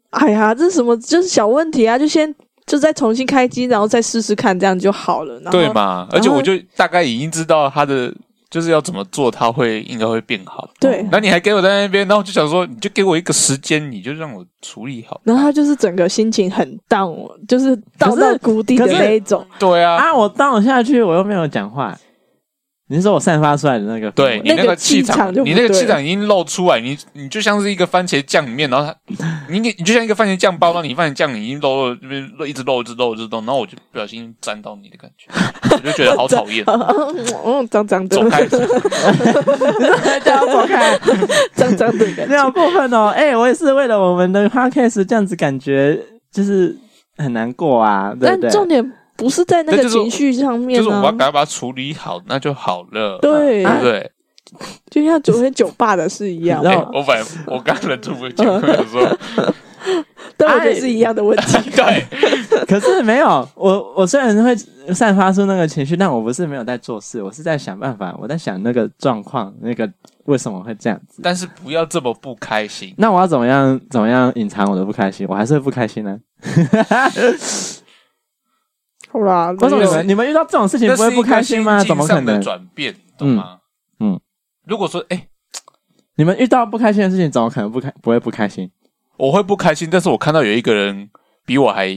[0.09, 0.97] 哦、哎呀，这是什么？
[0.97, 2.33] 就是小问题啊，就先
[2.65, 6.07] 就再重新开机，然后再试试看，这样就好了。”对嘛？
[6.09, 8.11] 而且我就大概已经知道他的
[8.53, 10.69] 就是要怎么做，他会应该会变好。
[10.79, 11.03] 对。
[11.11, 15.19] 那你还给我在那边，然后我就想说，你就给我一个时间，你就让我处理好。
[15.23, 19.43] 然后他就是整个心情很 down，就是 down 到谷底的那一种。
[19.57, 21.97] 对啊，啊，我 down 下去，我又没有讲话。
[22.89, 35.31] 你是说我散发出来的那个，对你那个气场，你那个气场已经露出来，你你就像是一个番茄酱里面，然后它，你你就像一个番茄酱包，然后你番茄酱已经漏了，这边一直漏，一直漏，一直漏，然后我就不小心沾到你的感觉，
[35.71, 38.45] 我就觉得好讨厌， 嗯，脏脏的，走开，
[40.19, 40.99] 叫我走开，
[41.55, 45.97] 脏脏的， 这样过分哦，哎、欸，我也是为了我们的 podcast 这样子，感觉
[46.33, 46.75] 就是
[47.17, 48.91] 很难过啊，对对，但重点。
[49.15, 53.19] 不是在那个情绪上面、啊，就是我要赶快把它处理好，那就好了。
[53.21, 54.11] 对，对不对？
[54.91, 56.61] 就像昨天酒吧的事一样。
[56.65, 59.17] 欸、我反正我刚忍住不讲， 我说，
[60.37, 61.57] 对，我觉得是一样的问题。
[61.75, 64.55] 对，可是没有我，我虽然会
[64.93, 69.89] 散发出那个情绪，但我不是没有在做事，我是在想办法，我在想那个状况，那个
[70.25, 71.21] 为什么会这样子。
[71.23, 72.93] 但是不要这么不开心。
[72.97, 73.79] 那我要怎么样？
[73.89, 75.25] 怎么样隐藏我的不开心？
[75.27, 76.19] 我还是会不开心呢、
[76.89, 77.09] 啊。
[79.13, 81.83] 好啦，为什么你们你们遇到这种事情不会不开心吗？
[81.83, 82.41] 怎么可能？
[82.41, 83.59] 转变，懂吗？
[83.99, 84.19] 嗯，
[84.65, 85.27] 如果说，哎、欸，
[86.15, 88.71] 你们遇到不开心的事情，怎么可能不开不会不开心？
[89.17, 91.09] 我会不开心，但是我看到有一个人
[91.45, 91.95] 比我还。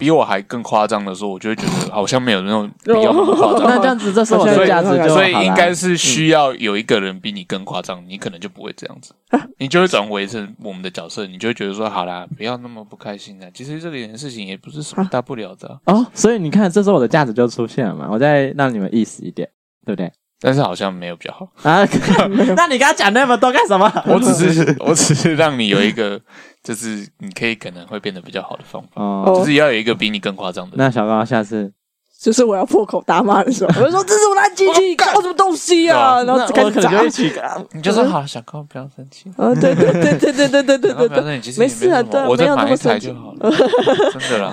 [0.00, 3.68] 比我还更夸张的时候，我就会觉得好像没有那种必要那么夸张。
[3.68, 9.12] 那这样子，这是我的价值就，所以应该是需要有一个人比你更夸张，你可能就不会这样子，
[9.58, 13.50] 你就会转为成我们的角色，你就会觉得说，好啦，不要那么不开心的。
[13.52, 16.06] 其实这点事情也不是什么大不了的哦。
[16.14, 19.46] 所以你看，这时候我的价值就出现了嘛，我再让你们意思一点，
[19.84, 20.10] 对不对？
[20.40, 21.86] 但是好像没有比较好啊。
[22.56, 23.92] 那你刚刚讲那么多干什么？
[24.06, 26.18] 我只是，我只是让你有一个。
[26.62, 30.76] 就是你可以可能会变得比较好的方法，哦、就是要有一个比你更夸张的。
[30.76, 31.72] 那小高下次。
[32.20, 36.22] 就是我要破口大骂的时候， 我就说这是我的机器，搞什么东西啊？
[36.24, 36.90] 然后开始砸。
[37.72, 39.32] 你 就说好，小高不要生气。
[39.38, 43.50] 啊， 对对对对对对对对对对，没事啊，对，我没有那么生气就好了。
[44.12, 44.52] 真的啦，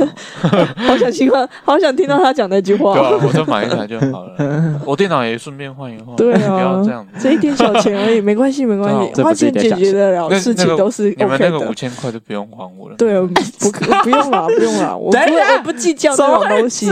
[0.88, 2.94] 好想听他，好想听到他讲那句话。
[2.94, 4.80] 对啊，我再买一台就好了。
[4.86, 6.16] 我电脑也顺便换一换。
[6.16, 11.26] 对啊，不要这样，这一点小钱而已，没关系，没关系，花钱解决得了事情都是 OK 的。
[11.26, 12.96] 你们那个五千块就不用还我了。
[12.96, 13.70] 对，不
[14.04, 16.88] 不用了，不用了，我不我不计较这种东西。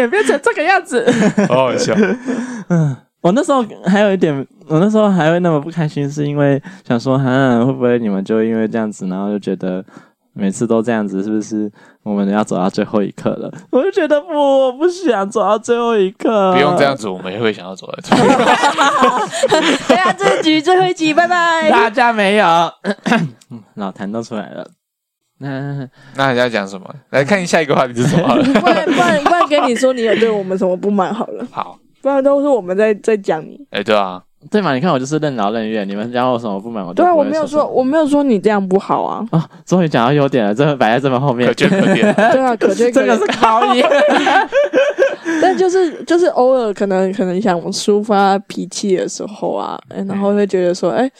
[0.00, 1.04] 演变成这个样子？
[1.48, 1.94] 好好笑。
[2.68, 9.84] 嗯，我那时候还有一点，我那时候还会那么不开心，是因为想说，哈，会不会你们就因为这样子，然后就觉得
[10.32, 11.70] 每次都这样子，是不是
[12.02, 13.52] 我们要走到最后一刻了？
[13.70, 16.52] 我就觉得不，我不想走到最后一刻。
[16.52, 18.44] 不用这样子，我们也会想要走到最后一刻。
[19.88, 21.70] 对啊，这一集最后一集，拜拜。
[21.70, 22.46] 大家没有，
[23.74, 24.66] 老谭都出来了。
[25.42, 26.86] 那那人家讲什么？
[27.10, 28.44] 来看下一个话题是什么好了？
[28.60, 31.46] 不然不然不然跟你说，你有对我们什么不满好了？
[31.50, 33.58] 好，不然都是我们在在讲你。
[33.70, 34.74] 哎，对啊，对嘛？
[34.74, 39.26] 你看我就是任劳任怨，你们讲我什么不满，我都对啊，不会我没有说，我没有说你这样不好啊。
[39.30, 42.14] 啊，终于讲到优点了，这个摆在这么后面，可圈可点。
[42.32, 43.06] 对啊，可圈可点。
[43.06, 43.88] 这个是考验。
[45.40, 51.10] 但就是就是偶尔可能可能想抒发脾气的时候啊，哎，然后会觉得说，哎，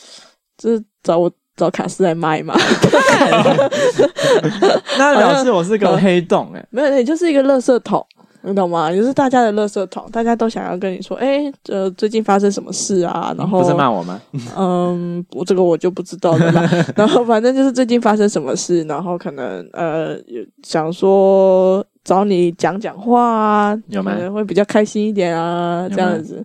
[0.59, 1.31] 就是找我。
[1.61, 2.55] 找卡斯来卖嘛？
[4.99, 8.03] 那表示我是个黑洞哎、欸，没有，你就是一个垃圾桶，
[8.43, 8.91] 你懂吗？
[8.91, 13.35] 就是大家的垃圾桶，大家都想要跟你说，哎、欸，呃，最近发生什么事啊？
[13.37, 14.19] 然后不是骂我吗？
[14.57, 16.51] 嗯，我这个我就不知道了。
[16.97, 20.17] 然后反正就是最近发生什么事，然后可能呃
[20.63, 24.15] 想说找你讲讲话啊，有吗？
[24.15, 26.43] 可能会比较开心一点啊，这样子。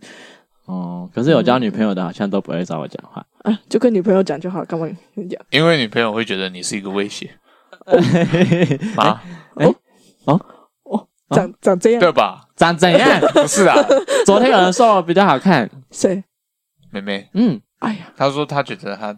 [0.65, 3.25] 哦，可是有交女朋友的，好像都不会找我讲话。
[3.43, 4.85] 啊，就跟女朋友讲就好，干嘛
[5.15, 5.39] 跟你讲？
[5.51, 7.29] 因为女朋友会觉得你是一个威胁
[8.97, 9.21] 啊！
[9.57, 9.65] 哎，
[10.25, 10.41] 哦
[10.83, 12.47] 哦，长长这样对吧？
[12.55, 13.21] 长怎样？
[13.33, 13.75] 不是啊，
[14.25, 16.23] 昨天有人说我比较好看，谁？
[16.89, 17.29] 妹妹。
[17.33, 19.15] 嗯，哎呀，她说她觉得她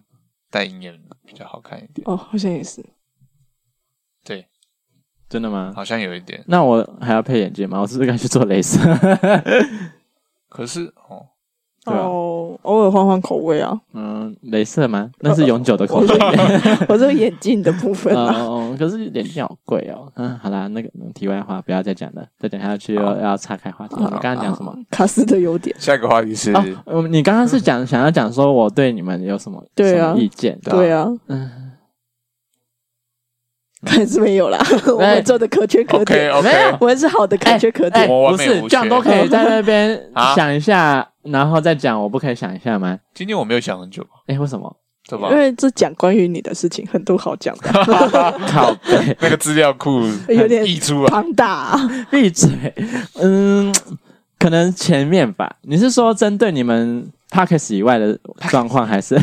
[0.52, 2.04] 戴银眼比较好看一点。
[2.06, 2.84] 哦，好像也是。
[4.26, 4.46] 对，
[5.30, 5.72] 真的吗？
[5.74, 6.44] 好像有一点。
[6.48, 7.80] 那我还要配眼镜吗？
[7.80, 8.80] 我是不是该去做镭射？
[10.50, 10.92] 可是
[11.94, 13.80] 哦，偶尔换换口味啊。
[13.94, 15.10] 嗯，镭射吗？
[15.20, 16.08] 那是永久的口味。
[16.90, 18.34] 我这个眼镜的部分啊。
[18.40, 20.12] 哦，可是眼镜好贵哦。
[20.16, 23.96] 嗯，好啦，那个题外话不要再讲了，再讲下去又要岔开话题。
[23.98, 24.76] 你刚刚讲什么？
[24.90, 25.76] 卡斯的优点。
[25.80, 26.54] 下一个话题是，
[26.86, 30.58] 嗯，你刚刚是讲想要讲说我对你们有什么对啊意见？
[30.64, 31.67] 对啊，嗯。
[33.88, 36.20] 还是没有啦， 我们做的可圈可点。
[36.20, 38.08] 没有，我们是好的可圈可点。
[38.08, 40.00] 不是这样都可以 在那边
[40.36, 42.00] 想一下，然后再讲。
[42.02, 42.98] 我不可以想一下吗？
[43.14, 44.06] 今天我没有想很久。
[44.28, 44.76] 哎，为什么？
[45.10, 45.30] 对吧？
[45.32, 47.72] 因为这讲关于你的事情很多好讲的。
[48.52, 51.80] 靠北，那个资料库有点溢出啊，庞大。
[52.12, 52.50] 闭嘴。
[53.22, 53.74] 嗯，
[54.38, 55.50] 可能前面吧。
[55.62, 58.20] 你是说针对你们 Podcast 以外的
[58.50, 59.18] 状况，还是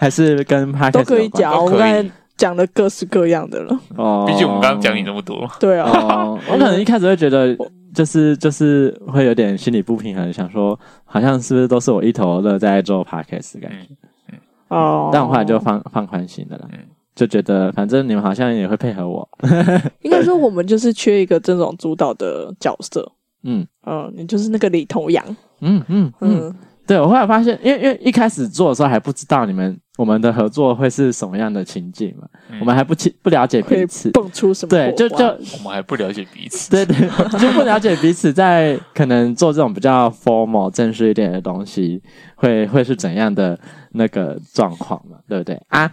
[0.00, 1.52] 还是跟 Podcast 都可以讲？
[1.64, 2.04] 我刚才。
[2.40, 3.78] 讲的各式各样的了。
[3.96, 7.54] 哦，毕竟我们刚刚讲你那么多，对啊，哦、我可能一开始会觉得
[7.94, 13.94] 就是就是会有点心理不平衡，想说好像是不是都是我一头热在做 podcast 感觉，
[14.32, 14.38] 嗯
[14.68, 16.78] 哦，但我后来就放放宽心的了啦，
[17.14, 19.28] 就觉得反正你们好像也会配合我，
[20.00, 23.06] 应该说我们就是缺一个这种主导的角色，
[23.42, 23.66] 嗯。
[23.86, 25.24] 嗯，你就是那个领头羊，
[25.60, 26.12] 嗯嗯。
[26.20, 26.54] 嗯，
[26.90, 29.78] 对，我后来发现，因为因为一开始做的时候还不知道你们。
[29.96, 32.26] 我们的合作会是什么样的情境嘛？
[32.50, 34.70] 嗯、我们还不清不了解彼此，蹦出什么？
[34.70, 36.96] 对，就就我们还不了解彼此，对对，
[37.38, 42.02] 就不了解彼此，在可能做这种比较 formal 正式一点的东西，
[42.34, 43.60] 会会是怎样的
[43.92, 45.18] 那个状况嘛？
[45.28, 45.92] 对不对啊？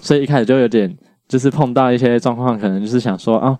[0.00, 0.92] 所以一开始就有点，
[1.28, 3.56] 就是碰到一些状况，可能就是想说哦。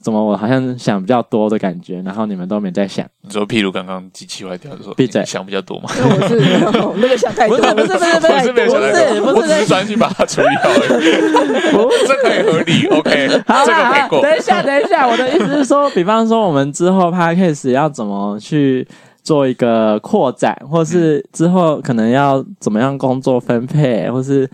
[0.00, 3.04] 怎么我好像想比较多的感觉，然后你们都没在想。
[3.22, 5.90] 你说，譬如刚刚机器坏掉的时候，闭嘴，想比较多嘛？
[5.90, 11.72] 我是那个想太多，不是不是不是不是不是，我只是专心把它处理好而已。
[11.72, 14.22] 不是，这可以合理，OK，好这个没过。
[14.22, 18.86] 等一下，等一下，我的意思是说，比方说我们之后 Podcast 要怎么去
[19.22, 24.48] 做一个扩展，或是之后可能要怎么样工作分配，或是。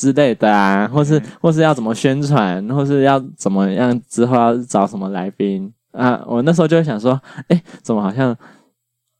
[0.00, 6.22] 之类的啊，或是或是要怎么宣传，或是要怎么样之后要找什么来宾啊？
[6.26, 8.34] 我那时候就会想说，哎，怎么好像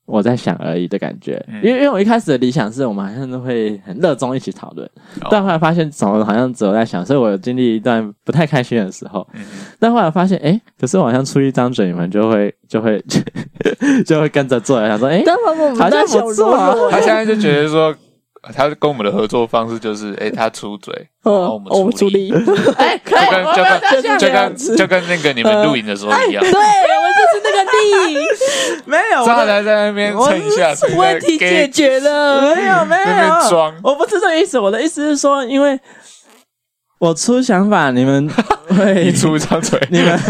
[0.06, 1.44] 我在想而已的感觉？
[1.62, 4.88] 因为因为我一开始的理想是我们好像都会很热衷一起讨论，
[5.30, 9.28] 但后来发现怎么好像只有在想，所以我有经历一段不太开心的时候。
[9.78, 13.04] 但后来发现，哎，可是我好像出一张嘴，你们就会 就会
[14.06, 15.22] 就会跟着做，想说，哎，
[15.78, 16.74] 好像不错啊。
[16.90, 17.94] 他现在就觉得说。
[18.54, 22.32] 他跟我们的合作方式就是，哎，他出嘴，然后我们出力，
[22.78, 26.56] 哎，就跟就跟就跟就跟那个你们录影的时候一样，对，我
[27.02, 28.18] 们就是那个力，
[28.86, 35.78] 没有，刚才在那边蹭一下，问题解决了，没有没有，装，我不是这个意思，我的意思是说，因为
[37.00, 38.28] 我出想法，你们
[38.76, 40.20] 会出一张嘴，你 们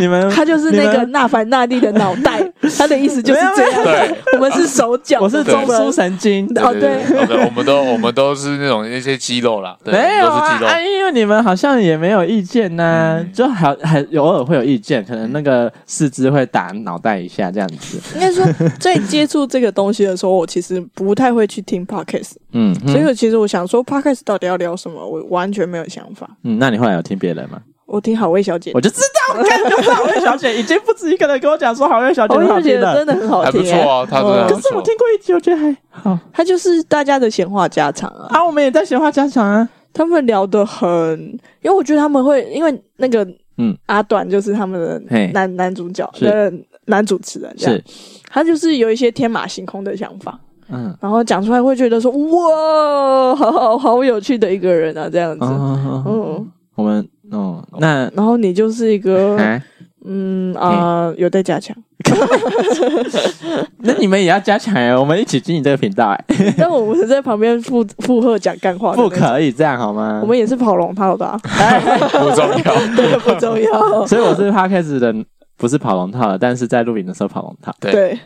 [0.00, 2.42] 你们， 他就是那个纳凡纳利的脑袋，
[2.76, 3.84] 他的意思就是这样。
[3.84, 6.44] 对，我们是手脚，我是中枢神经。
[6.56, 10.66] 哦，对，对，我们都我们都是那种那些肌肉啦，对，没有都是肌肉。
[10.66, 18.00] 啊，因为你们好像也没有意见呐，就好还偶尔会有意见，可能那个四肢会打脑袋一下这样子。
[18.16, 18.44] 应该说，
[18.80, 22.32] 在接触这个东西的时候，我其实不太会去听 podcast。
[22.52, 26.28] 嗯，所以其实我想说，podcast 到底要聊什么，我完全没有想法。
[26.44, 27.60] 嗯，那你后来有听别人吗？
[27.86, 34.48] 我听好味小姐，我就知道，我看就是好味小姐，已经不止一个人跟我讲说好味小姐很好听了，真的很好听，还不错啊，他真的。
[34.48, 36.16] 可是我听过一集，我觉得还好。
[36.32, 39.68] 他就是大家的闲话家常啊，啊，我们也在闲话家常啊。
[39.92, 40.88] 他们聊得很，
[41.62, 43.26] 因为我觉得他们会，因为那个
[43.58, 46.52] 嗯，阿短就是他们的男男主角的
[46.84, 47.82] 男主持人，是，
[48.28, 50.38] 他就是有一些天马行空的想法，
[50.72, 57.08] 嗯，然后讲出来会觉得说哇，好好好有趣的一个人啊，这样子，嗯，我们。
[57.32, 59.38] 哦，那然后你就是一个，
[60.04, 61.76] 嗯啊，有待加强。
[63.78, 66.24] 那你们也要加强哎，我们一起经营这个频道哎。
[66.58, 70.18] 但我们是在旁边附附和讲干话，不可以这样好吗？
[70.20, 71.38] 我们也是跑龙套的，
[72.18, 74.04] 不重要，这个不重要。
[74.08, 75.14] 所以我是 Podcast 的，
[75.56, 77.72] 不是跑龙套的，但是在录影的时候跑龙套。
[77.80, 78.18] 对，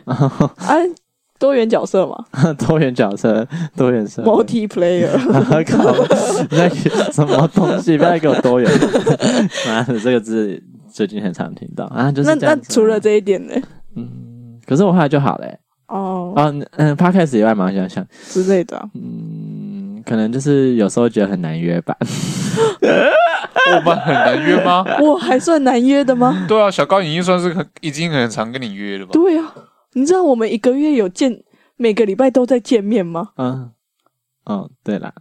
[0.65, 0.89] 哎。
[1.37, 2.15] 多元角色嘛，
[2.57, 5.09] 多元角色，多元色，multiplayer，
[5.65, 5.93] 靠，
[6.51, 6.69] 那
[7.11, 7.97] 什么东西？
[7.97, 8.71] 不要给我多元，
[9.67, 10.61] 妈的，这个字
[10.91, 12.29] 最近很常听到啊，就是。
[12.29, 13.53] 那那除了这一点呢？
[13.95, 15.57] 嗯，可是我后来就好嘞。
[15.87, 18.89] 哦哦，嗯，Podcast 以外嘛，想想之类的。
[18.95, 21.95] 嗯，可能就是有时候觉得很难约吧。
[23.75, 24.83] 我们很难约吗？
[24.99, 26.45] 我还算难约的吗？
[26.47, 29.11] 对啊，小高已经算是很已经很常跟你约了吧？
[29.13, 29.53] 对啊。
[29.95, 31.41] 你知道我们一个月有见，
[31.77, 33.29] 每个礼拜都在见面吗？
[33.37, 33.71] 嗯，
[34.45, 35.13] 哦，对了，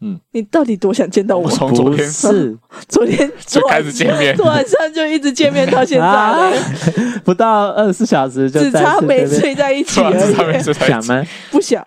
[0.00, 1.48] 嗯，你到底多想见到我？
[1.50, 2.58] 从昨天是
[2.88, 6.52] 昨天就开始见面， 晚上就一直见面到现在，
[7.24, 10.62] 不到二十四小时就只差没睡在一起而已。
[10.72, 11.22] 想吗？
[11.50, 11.86] 不想，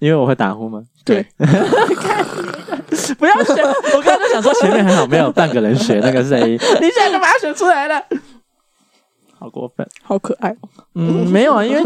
[0.00, 0.82] 因为我会打呼吗？
[1.02, 1.24] 对，
[3.18, 3.56] 不要选，
[3.96, 8.04] 我刚才想说前面还好，没有半个人选那个声音，你现在干嘛选出来了？
[9.40, 10.54] 好过分，好可爱。
[10.94, 11.82] 嗯，没有啊，因为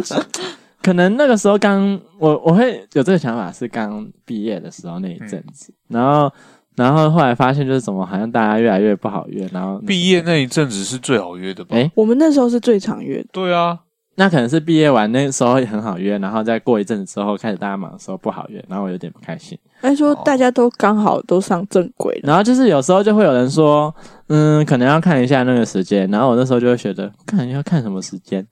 [0.82, 6.32] 可能那个时候刚我我会有这个想法是刚毕业的时候那一阵子，嗯、然后
[6.76, 11.76] 然后后来发现就是怎么好像大家越来越不好约，然后毕业那一阵子是最好约的吧？
[11.76, 13.28] 诶我们那时候是最常约的。
[13.32, 13.78] 对啊，
[14.16, 19.58] 那可能是毕业完那时候很好约，然后再过一阵子之后开始大家忙的时候不好约，然后我有点不开心。
[19.80, 23.94] 还说大家都刚好都上正轨了，然后就是有时候就会有人说，
[24.28, 28.46] 嗯，可能要看一下那个时间，然后我那时候就会觉得，看要看什么时间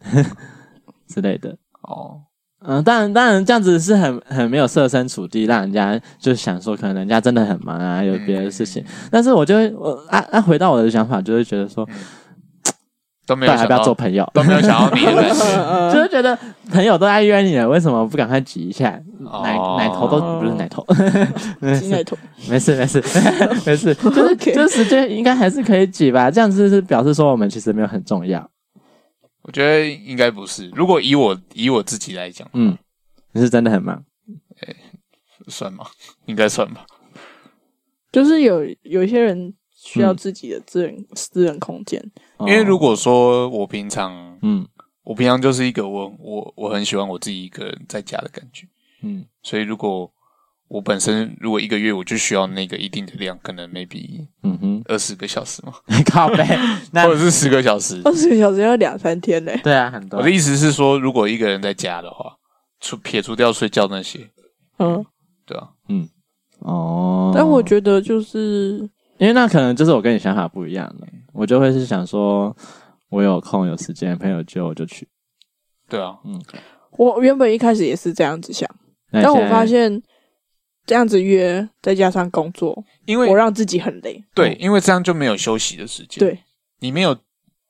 [1.09, 1.57] 之类的。
[1.83, 2.21] 哦，
[2.67, 8.83] 嗯，当然当然这样子是很很没有设身处地，让人家就想说，可能人家真的很忙啊，有别的事情。
[8.83, 11.89] 嗯、但是我就会我啊啊回到我的想法，就会觉得说。
[11.89, 11.97] 嗯
[13.25, 15.01] 都没有要不要做朋友，都没有想要你
[15.95, 16.37] 就是觉得
[16.71, 18.91] 朋友都在约你了，为什么不赶快挤一下？
[19.45, 20.85] 奶奶头都不是奶头，
[21.79, 22.17] 挤奶头，
[22.49, 23.01] 没事没事
[23.65, 26.31] 没事，就是这时间应该还是可以挤吧？
[26.31, 28.49] 这样子是表示说我们其实没有很重要。
[29.43, 30.69] 我觉得应该不是。
[30.75, 32.77] 如果以我以我自己来讲，嗯，
[33.33, 34.05] 你是真的很忙，
[34.61, 34.75] 哎，
[35.49, 35.85] 算吗？
[36.27, 36.85] 应该算吧。
[38.11, 39.55] 就是有有一些人。
[39.85, 42.01] 需要自己的私人、嗯、私人空间，
[42.41, 44.65] 因为如果说我平常，嗯，
[45.03, 48.65] 我平常就是一个我我我很喜欢我自己一个人在家的感觉，
[49.03, 50.09] 嗯，所以如果
[50.69, 54.83] 我本身如果一个月我就需要那个一定的量，可能 maybe 嗯哼。
[54.87, 55.73] 二十个小时嘛，
[56.07, 56.45] 靠北，
[57.03, 60.19] 或者是十个小时，二十个小时要两三天嘞，对啊，很多。
[60.19, 62.37] 我的意思是说，如果一个人在家的话，
[62.81, 64.31] 除撇除掉睡觉那些，
[64.79, 65.05] 嗯，
[65.45, 66.09] 对啊，嗯，
[66.61, 68.89] 哦，但我觉得就是。
[69.23, 72.55] 因为那可能就是我跟你想法不一样的，我就会是想说，
[73.09, 75.07] 我有空有时间，朋友叫我就去。
[75.89, 76.43] 对啊，嗯，
[76.99, 78.69] 我原本一开始也是这样子想，
[79.13, 80.03] 但我发现
[80.85, 84.25] 这样子约，再加上工作，因为我让自己很累。
[84.35, 86.19] 对，因为这样就没有休息的时间。
[86.19, 86.41] 对，
[86.81, 87.17] 你没有，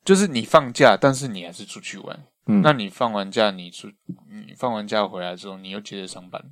[0.07, 2.19] 就是你放假，但是你还是出去玩。
[2.47, 3.89] 嗯，那你放完假，你出，
[4.31, 6.43] 你放完假回来之后，你又接着上班。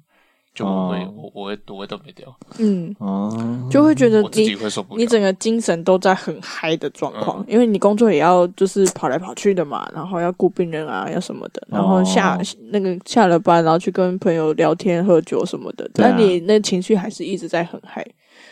[0.52, 1.32] 就我会，我、oh.
[1.34, 2.26] 我会我会都没掉，
[2.58, 3.30] 嗯，哦
[3.62, 3.70] ，oh.
[3.70, 12.46] 就会觉得你自己会受不了，你整个精神都在很嗨的状况，嗯、因为你工作也要就是跑来跑去的嘛，然后要顾病人啊，要什么的，然后下、oh.
[12.72, 18.04] 那个下了班，然后去跟朋友聊天喝酒什么的，啊、但你那情绪还是一直在很嗨，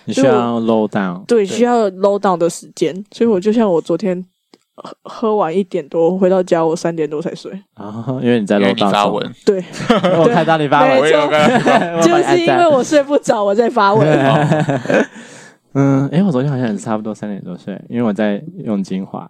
[0.04, 4.24] 你需要 low down，对，对，需要 low down 的时间，所以我就像我昨天。
[4.82, 9.62] 喝喝完一点多回到家，我三点多才睡啊，因为你在楼道发文，对，
[10.18, 11.00] 我看到你发文，
[12.02, 14.06] 就是因为我睡不着，我在发文。
[15.74, 19.20] 嗯，哎，我昨天好像也是差不多三点多睡，因为我在用精华。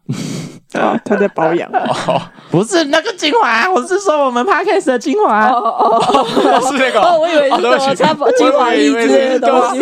[0.74, 1.68] 哦，他在保养。
[1.72, 5.48] 哦，不是那个精华，我是说我们 Podcast 的精华。
[5.48, 7.00] 哦哦哦，是那个。
[7.02, 9.80] 哦，我以为是什么擦精华液之类的东西。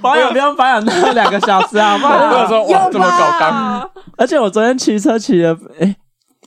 [0.00, 2.28] 保养不用保养到两个小时好不好？
[2.28, 3.90] 不要说哇这么搞刚。
[4.16, 5.96] 而且我昨天骑车骑了，哎，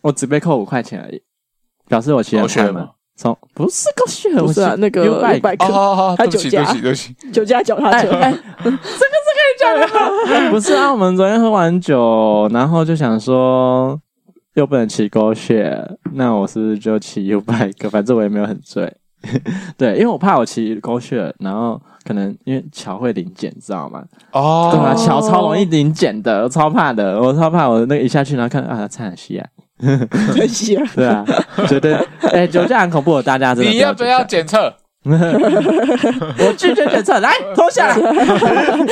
[0.02, 1.22] 我只被扣五块钱而已，
[1.88, 2.92] 表示我骑的快吗？
[3.18, 6.66] 从不是狗血，不是啊，那个 U-bike，他酒驾，
[7.32, 8.28] 酒驾脚踏车，这个是
[8.68, 10.52] 可以讲的。
[10.52, 13.98] 不是啊，我们昨天喝完酒，然后就想说
[14.56, 15.82] 又不能骑狗血，
[16.14, 17.90] 那我是不是就骑 U-bike？
[17.90, 18.94] 反正我也没有很醉。
[19.78, 24.04] 对，因为我怕我骑狗血，然后可能因为桥会临检，知道吗？
[24.32, 24.94] 哦，对啊？
[24.94, 29.48] 桥超容易临检的， 我超怕的，我超怕我那个一下去，然后看啊，差点西啊。
[30.10, 31.26] 可惜了，对啊，
[31.68, 33.72] 觉得哎、欸，酒驾很恐怖，大家真的。
[33.72, 34.74] 你要不要检测？
[35.06, 37.94] 我拒绝检测，来脱下来。
[37.94, 38.06] 不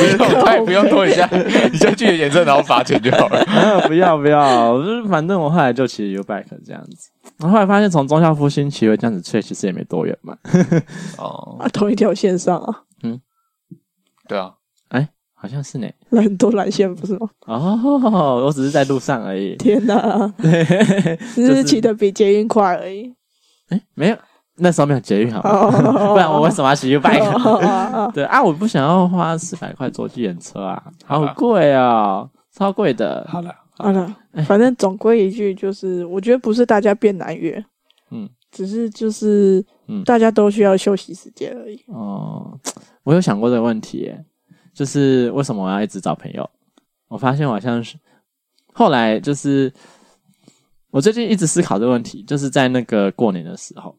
[0.03, 1.27] 用，他也不用脱一下，
[1.71, 3.43] 你就拒绝检测，然后罚钱就好了。
[3.87, 7.09] 不要不要，就是反正我后来就骑 U-bike 这样子，
[7.39, 10.35] 然后后来发现从忠孝复兴骑回这样子吹，其实也没多远嘛。
[11.17, 12.81] 哦，啊，同一条线上啊。
[14.33, 14.57] 嗯，
[14.89, 15.07] 对啊。
[15.35, 17.29] 好像是呢，很多蓝线不是吗？
[17.47, 19.57] 哦，我只是在路上而已。
[19.57, 20.63] 天哪，对，
[21.35, 23.13] 只是骑的比捷运快而已。
[23.67, 24.17] 哎，没有，
[24.55, 26.13] 那时候没有捷运好吗？
[26.13, 28.11] 不然我为什么要骑 U-bike？
[28.15, 32.25] 对啊，我不想要花四百块坐计程车啊，好贵啊，
[32.55, 33.27] 超贵的。
[33.29, 34.15] 好了好了，
[34.45, 37.61] 反正总归一句就是，我觉得不是大家变难约，
[38.11, 41.83] 嗯，只是就是，嗯，大家都需要休息时间而已。
[41.87, 42.57] 哦，
[43.03, 44.25] 我有想过这个问题耶。
[44.73, 46.49] 就是为什么我要一直找朋友？
[47.07, 47.95] 我发现我好像是
[48.73, 49.71] 后来就是
[50.89, 53.95] 我最近一直思考这个问题，就是在那个过年的时候，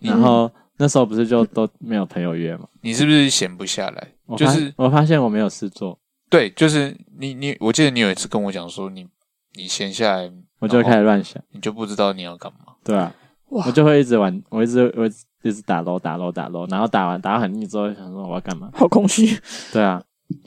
[0.00, 2.68] 然后那时候不是就都没有朋友约吗？
[2.82, 4.08] 你是不是闲不下来？
[4.36, 5.98] 就是我发现我没有事做。
[6.28, 9.06] 对，就是你你，我记得你有一次跟我讲说，你
[9.54, 12.74] 你闲下来，我就会开始乱想，你就不知道你要干嘛。
[12.84, 13.14] 对啊，
[13.50, 15.04] 我就会一直玩，我一直我
[15.42, 18.70] 一直打楼打楼打楼，然后打完打到很腻之后，想说我要干嘛？
[18.72, 19.36] 好空虚。
[19.72, 20.00] 对啊。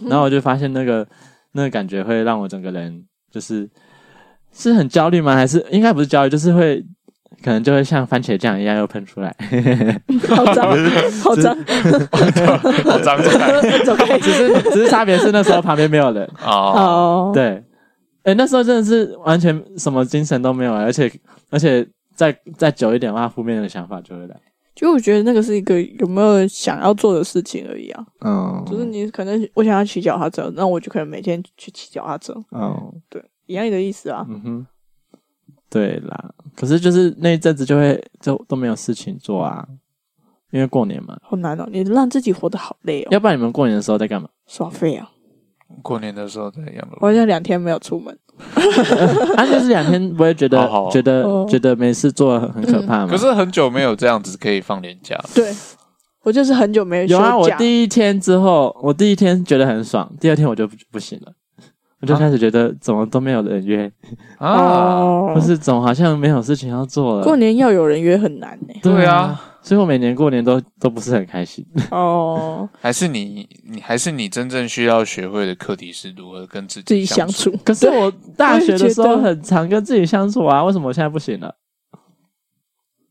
[0.08, 1.06] 然后我就发现那个
[1.52, 3.70] 那个感觉会让我整个人就是
[4.54, 5.36] 是很焦虑吗？
[5.36, 6.82] 还是应该不是焦虑，就是会
[7.44, 9.36] 可能就会像番茄酱一样又喷出来，
[10.30, 10.72] 好脏，
[11.22, 11.58] 好脏，
[12.86, 13.18] 好脏，
[13.84, 14.18] 走开。
[14.18, 17.62] 只是只是差别是那时候旁边没有人哦，对，
[18.24, 21.12] 哎，那时候真的是完全什么精神都没有，而且
[21.50, 21.86] 而且
[22.16, 24.40] 再再久一点的话，负面的想法就会来。
[24.76, 34.68] 就我觉得那个是一个有没有想要做的事情而已啊，嗯，就是你可能我想要骑脚踏车，那我就可能每天去骑脚踏车，嗯，对，一样的意思啊，嗯哼，
[35.70, 39.64] 对啦，可是就是那一阵子就会就都没有事情做啊，
[40.50, 44.28] 因为过年嘛，好难哦，你让自己活得好累哦，要不然你们过年的时候在干嘛？
[44.48, 45.08] 耍废啊，
[45.84, 48.18] 过年的时候在养老，我好像两天没有出门。
[49.38, 53.08] 啊，就是两天不会觉得好好觉得、哦、觉得没事做很可怕吗？
[53.10, 55.18] 可是很久没有这样子可以放年假。
[55.34, 55.54] 对，
[56.24, 57.06] 我就是很久没有。
[57.06, 61.32] 有啊，我第一天之后，我第一天觉得很爽，第二天我就不不行了，
[62.02, 63.92] 我就开始觉得怎么都没有人约
[64.40, 67.24] 啊，不是总好像没有事情要做了。
[67.24, 68.80] 过年要有人约很难呢、欸。
[68.82, 69.40] 对啊。
[69.64, 77.50] 所以我每年过年都都不是很开心哦， 还是你你还是你真正需要学会的课题是如何跟自己自己相处。
[77.64, 81.56] 可是我大学的时候很常跟自己相处啊，为什么我现在不行了？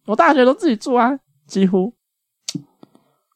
[0.05, 1.92] 我大学都自己住啊，几乎。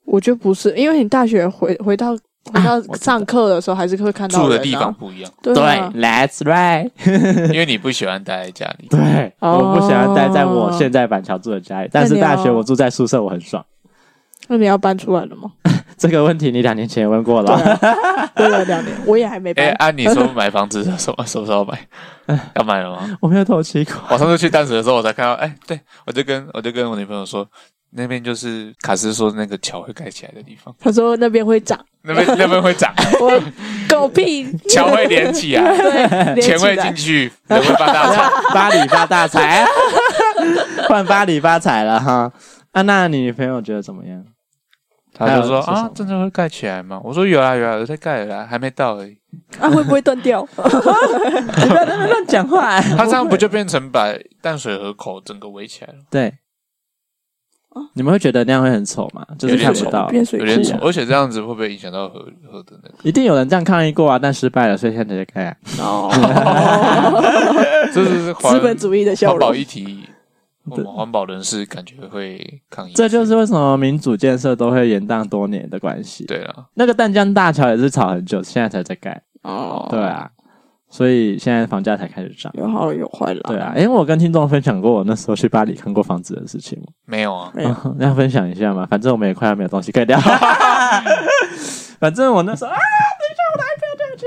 [0.05, 2.17] 我觉得不是，因为你大学回回到。
[2.53, 5.31] 回到上课的时候，还是会看到、啊、住的地方不一样。
[5.43, 6.91] 对，对，That's right。
[7.53, 8.89] 因为你不喜欢待在家里。
[8.89, 11.89] 对，我不喜欢待在我现在板桥住的家里。
[11.93, 13.65] 但是大学我住在宿舍，我很爽。
[14.49, 15.51] 那你要搬出来了吗？
[15.99, 17.57] 这个问题你两年前也问过了。
[18.37, 19.65] 对了，两年，我也还没搬。
[19.67, 22.39] 哎、欸，按、啊、你说买房子什么什么时候买？
[22.55, 23.17] 要买了吗？
[23.21, 23.95] 我没有投期过。
[24.11, 25.33] 我上次去淡水的时候，我才看到。
[25.33, 27.47] 哎、欸，对，我就跟我就跟我女朋友说。
[27.97, 30.75] 那边就是卡斯说那个桥会盖起来的地方。
[30.79, 32.93] 他说那边会涨，那边那边会涨。
[33.21, 33.43] 我
[33.89, 35.75] 狗屁， 桥会连起来，
[36.35, 39.65] 对，钱会进去，人会发大财，巴黎发大财，
[40.89, 42.31] 换巴黎发财了哈。
[42.73, 44.23] 啊，那你女朋友觉得怎么样？
[45.19, 47.01] 他就说啊，真的会盖起来吗？
[47.03, 49.17] 我说有啊有啊，有在盖了，还没到而已。
[49.59, 50.47] 啊，会不会断掉？
[50.57, 52.79] 你不要在那乱讲话。
[52.81, 56.01] 他这样不就变成把淡水河口整个围起来了？
[56.11, 56.35] 对。
[57.95, 59.27] 你们会觉得那样会很丑吗？
[59.39, 62.21] 就是看不到，有点丑，而且这样子会不会影响到河
[62.51, 62.95] 河的那个？
[63.03, 65.57] 一定有人这样抗议过啊，但失败了，所以现在才开啊。
[65.81, 66.11] 哦，
[67.93, 69.39] 这是资本主义的效果。
[69.39, 70.05] 环保议题
[70.69, 72.93] 我们环保人士感觉会抗议。
[72.95, 76.25] 这就是为什么民主建设都会延宕多年的关系。
[76.27, 79.23] 对了，那个淡江大桥也是吵很久，现在才在盖。
[79.43, 80.29] 哦，对啊，
[80.97, 82.51] 所以现在房价才开始涨。
[82.57, 83.41] 有好有坏啦。
[83.45, 86.87] 对啊，因为我跟听众分享过我那时候去巴黎看过房子的事情吗？
[87.05, 87.77] 没有啊，没有。
[88.01, 90.19] 要分享一下嘛，反正我们也快要没有东西可以聊。
[92.01, 94.27] 反正我那时候啊，等一下我的 iPad 掉下去。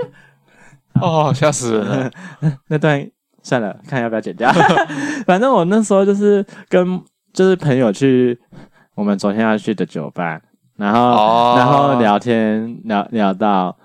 [1.01, 2.11] 哦，吓死人了！
[2.69, 3.09] 那段
[3.41, 4.51] 算了，看要不要剪掉。
[5.25, 7.01] 反正我那时候就是跟
[7.33, 8.39] 就是朋友去
[8.93, 10.39] 我们昨天要去的酒吧，
[10.77, 13.75] 然后、哦、然后聊天聊聊到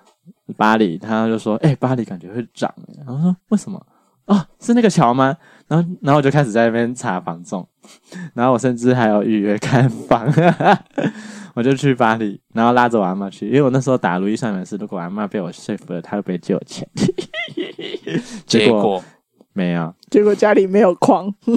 [0.56, 3.80] 巴黎，他就说：“哎、欸，巴黎感觉会涨。”然后说：“为什么？
[4.26, 5.36] 哦，是那个桥吗？”
[5.68, 7.66] 然后然后我就开始在那边查房仲，
[8.34, 10.26] 然后我甚至还有预约看房。
[11.54, 16.84] 我就去巴黎，然后拉着我阿妈去，因为我那时候打如意算盘是，如果阿妈被我说服了，她会不会借我钱？
[18.44, 19.04] 结果，结果
[19.52, 21.56] 没有，结果家里没有矿、嗯，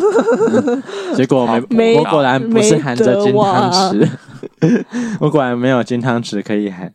[1.15, 4.07] 结果没，没我果然不是含着金汤匙，
[5.19, 6.93] 我果然没有金汤匙可以含，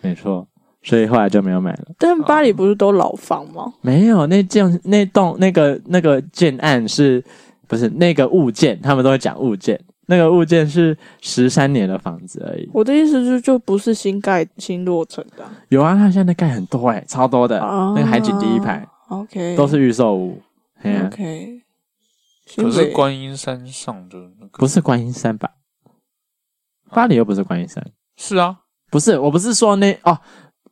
[0.00, 0.46] 没错，
[0.86, 1.86] 所以后来就没有买了。
[1.98, 3.74] 但巴黎不是都老房吗？
[3.80, 7.22] 没有，那件那栋那个那个建案是
[7.66, 8.80] 不是那个物件？
[8.80, 9.78] 他们都会讲物件。
[10.08, 12.70] 那个物件是十三年的房子而已。
[12.72, 15.44] 我的意思是，就不是新盖、新落成的。
[15.70, 17.60] 有啊，他现在盖很多哎、欸，超多的。
[17.60, 20.40] 啊、那个海景第一排，OK，都是预售屋。
[20.78, 21.60] OK。
[22.56, 25.50] 可是观音山上的那个不是观音山吧？
[26.92, 27.84] 巴黎又不是观音山。
[28.16, 28.60] 是啊，
[28.92, 30.16] 不是，我不是说那哦，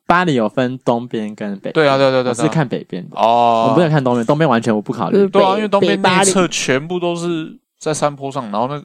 [0.07, 1.73] 巴黎有分东边跟北边。
[1.73, 3.69] 对啊，对对对，我是看北边的哦。
[3.69, 5.29] 我不想看东边，东边完全我不考虑。
[5.29, 8.85] 对啊，因为东边那一侧全部都是在山坡上，然后那个。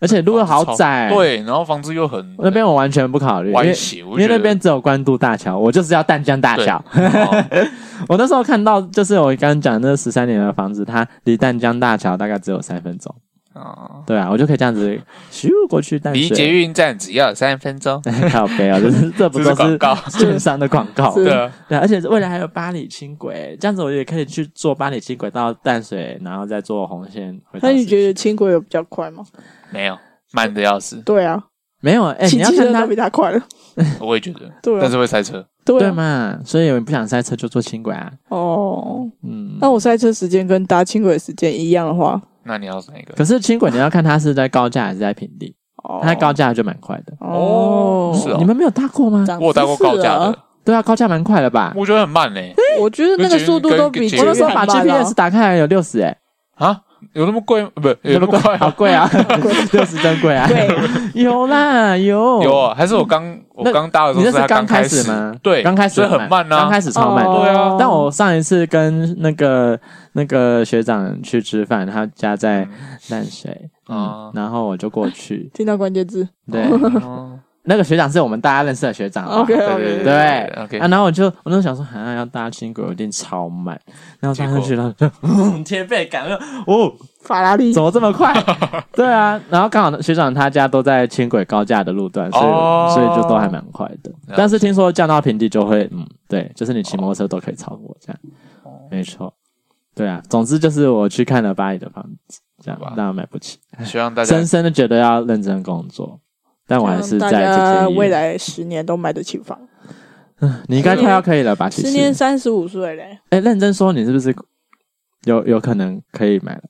[0.00, 6.76] 而且路又好窄，对，然后房子又很那边我完全不考虑，歪斜，因为因为那边只有关渡大桥，我就是要淡江大桥。
[6.92, 7.44] 哦、
[8.06, 13.12] 我那时候看到，就是我刚刚讲的那十三年的房子，它离淡江大桥大概只有三分钟。
[13.58, 14.98] 哦，对啊，我就可以这样子
[15.30, 18.00] 咻过去淡水，离捷运站只要三分钟。
[18.30, 19.78] 靠北啊，这是 这不都是
[20.18, 21.12] 券商的广告？
[21.14, 27.38] 对啊，对，而且未来还有巴黎轻轨，这样子我也可以去坐巴黎轻轨到淡水，然后再坐红线。
[27.60, 29.24] 那你觉得轻轨有比较快吗？
[29.70, 29.98] 没有，
[30.32, 30.96] 慢的要死。
[31.04, 31.42] 对啊，
[31.80, 32.04] 没有。
[32.04, 33.40] 哎、欸，你要看它比它快了。
[34.00, 35.44] 我也觉得，对、啊，但是会塞车。
[35.64, 38.10] 对、啊、对嘛，所以你不想塞车就坐轻轨啊。
[38.28, 43.14] 哦，嗯，那我塞车时间跟搭轻轨时间一样的话，那你要哪一个？
[43.14, 45.54] 可是轻轨你要看它是在高架还是在平地。
[45.84, 47.12] 哦，它在高架就蛮快的。
[47.20, 48.36] 哦，是哦。
[48.38, 49.24] 你们没有搭过吗？
[49.40, 50.36] 我有搭过高架的。
[50.64, 51.72] 对啊，高架蛮快的吧？
[51.76, 52.80] 我觉得很慢嘞、欸。
[52.80, 56.16] 我觉得那个速度都比我那时候把 GPS 打开来有六十哎。
[56.56, 56.80] 啊？
[57.12, 57.70] 有那么贵吗？
[57.74, 59.08] 不，有那么贵，好贵啊！
[59.72, 60.46] 六十真贵啊！
[60.48, 62.74] 对有啦，有有啊！
[62.74, 65.34] 还是我刚我刚搭的时候，你那是刚开始吗？
[65.42, 67.24] 对，刚开始很慢啊，刚开始超慢。
[67.24, 69.78] 对啊，但我上一次跟那个
[70.12, 72.66] 那个学长去吃饭，他家在
[73.08, 76.62] 淡水嗯，然后我就过去， 听到关键字，对。
[77.68, 83.78] 那个学长是我们大家认识的学长，OK，对对对，OK 啊，然后我就我那时候想说，好像要搭轻轨，有点超慢，
[84.20, 85.06] 然后上去 了，就
[85.64, 86.24] 天贝感，
[86.66, 86.90] 哦，
[87.24, 88.32] 法拉利怎么这么快？
[88.96, 94.10] 对啊，然后刚好学长他家都在轻轨高架的路段，所以所以就都还蛮快的。
[94.34, 98.18] 但是听说降到平地就会，嗯，对，就是你骑摩托车都可以超过这样，
[98.90, 99.30] 没错，
[99.94, 106.18] 对啊，总之就是我去看了巴黎的房子，这样大家买不起，希望大家深深的觉得要认真工作。
[106.68, 109.58] 但我还是在这些未来十年都买得起房。
[110.40, 111.68] 嗯，你应该快要可以了吧？
[111.68, 113.18] 十年三十五岁嘞。
[113.30, 114.32] 哎，认真说，你是不是
[115.24, 116.62] 有有可能可以买了？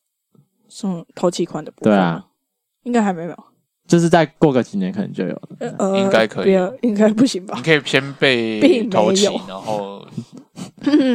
[0.68, 1.92] 送投期款的部分。
[1.92, 2.24] 对啊，
[2.84, 3.36] 应该还没有。
[3.86, 5.48] 就是再过个几年，可能就有了。
[5.78, 6.52] 呃，应该可以。
[6.82, 7.54] 应该不行吧？
[7.56, 10.06] 你可以先被投期，然后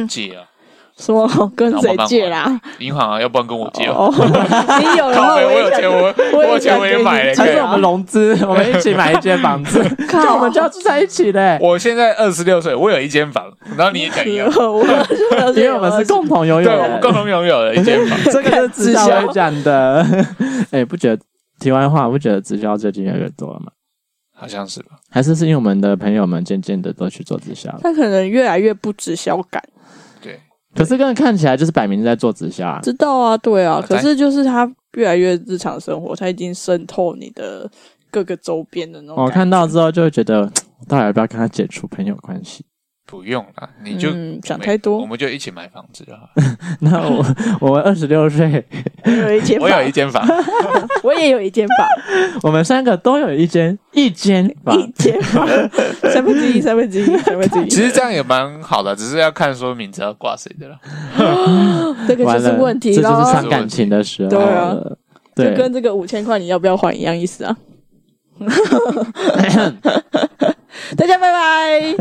[0.08, 0.46] 借啊。
[0.96, 2.60] 说跟谁借啦？
[2.78, 3.84] 银行啊，要不然跟我借。
[3.86, 4.08] 哦，
[4.78, 7.34] 你有了，我有钱，我我有钱我也买了。
[7.34, 11.58] 还是我们融资，我们一起买一间房子， 就我们就要住在一起的。
[11.60, 14.48] 我现在二十六岁，我有一间房，然后你也讲 一样，
[15.56, 18.18] 因为我们是共同拥有，对，我们共同拥有的一间房。
[18.26, 20.06] 这个是直销讲的。
[20.70, 21.22] 哎，不觉得？
[21.60, 23.70] 题外话，不觉得直销最近越来越多了吗？
[24.36, 24.90] 好像是吧？
[25.10, 27.80] 还是是因为我们的朋友们渐渐的都去做直销了？
[27.82, 29.62] 他可能越来越不直销感。
[30.74, 32.80] 可是，刚刚看起来就是摆明在做直销啊！
[32.82, 33.80] 知道啊，对啊。
[33.86, 37.70] 可是，就是他越来越日常生活，他已经渗透你的
[38.10, 39.24] 各个周边的那种。
[39.24, 40.42] 我看到之后就会觉得，
[40.80, 42.64] 我到底要不要跟他解除朋友关系？
[43.06, 44.08] 不用了，你就
[44.42, 46.28] 想太多，我们就一起买房子就好。
[46.80, 47.24] 那我
[47.60, 48.64] 我们二十六岁，
[49.04, 50.26] 我有一间， 我有一间房，
[51.04, 51.86] 我也有一间房，
[52.42, 55.46] 我们三个都有一间一间房，一间房，
[56.10, 57.68] 三分之一，三分之一，三分之一。
[57.68, 60.78] 其实这样也蛮好的，只是要看说名字要挂谁的了。
[62.08, 64.30] 这个就是问题，这就是伤感情的时候。
[64.30, 64.76] 对啊，
[65.34, 67.56] 对就跟这个五千块你要不要还一样意思啊。
[70.96, 71.94] 大家拜拜。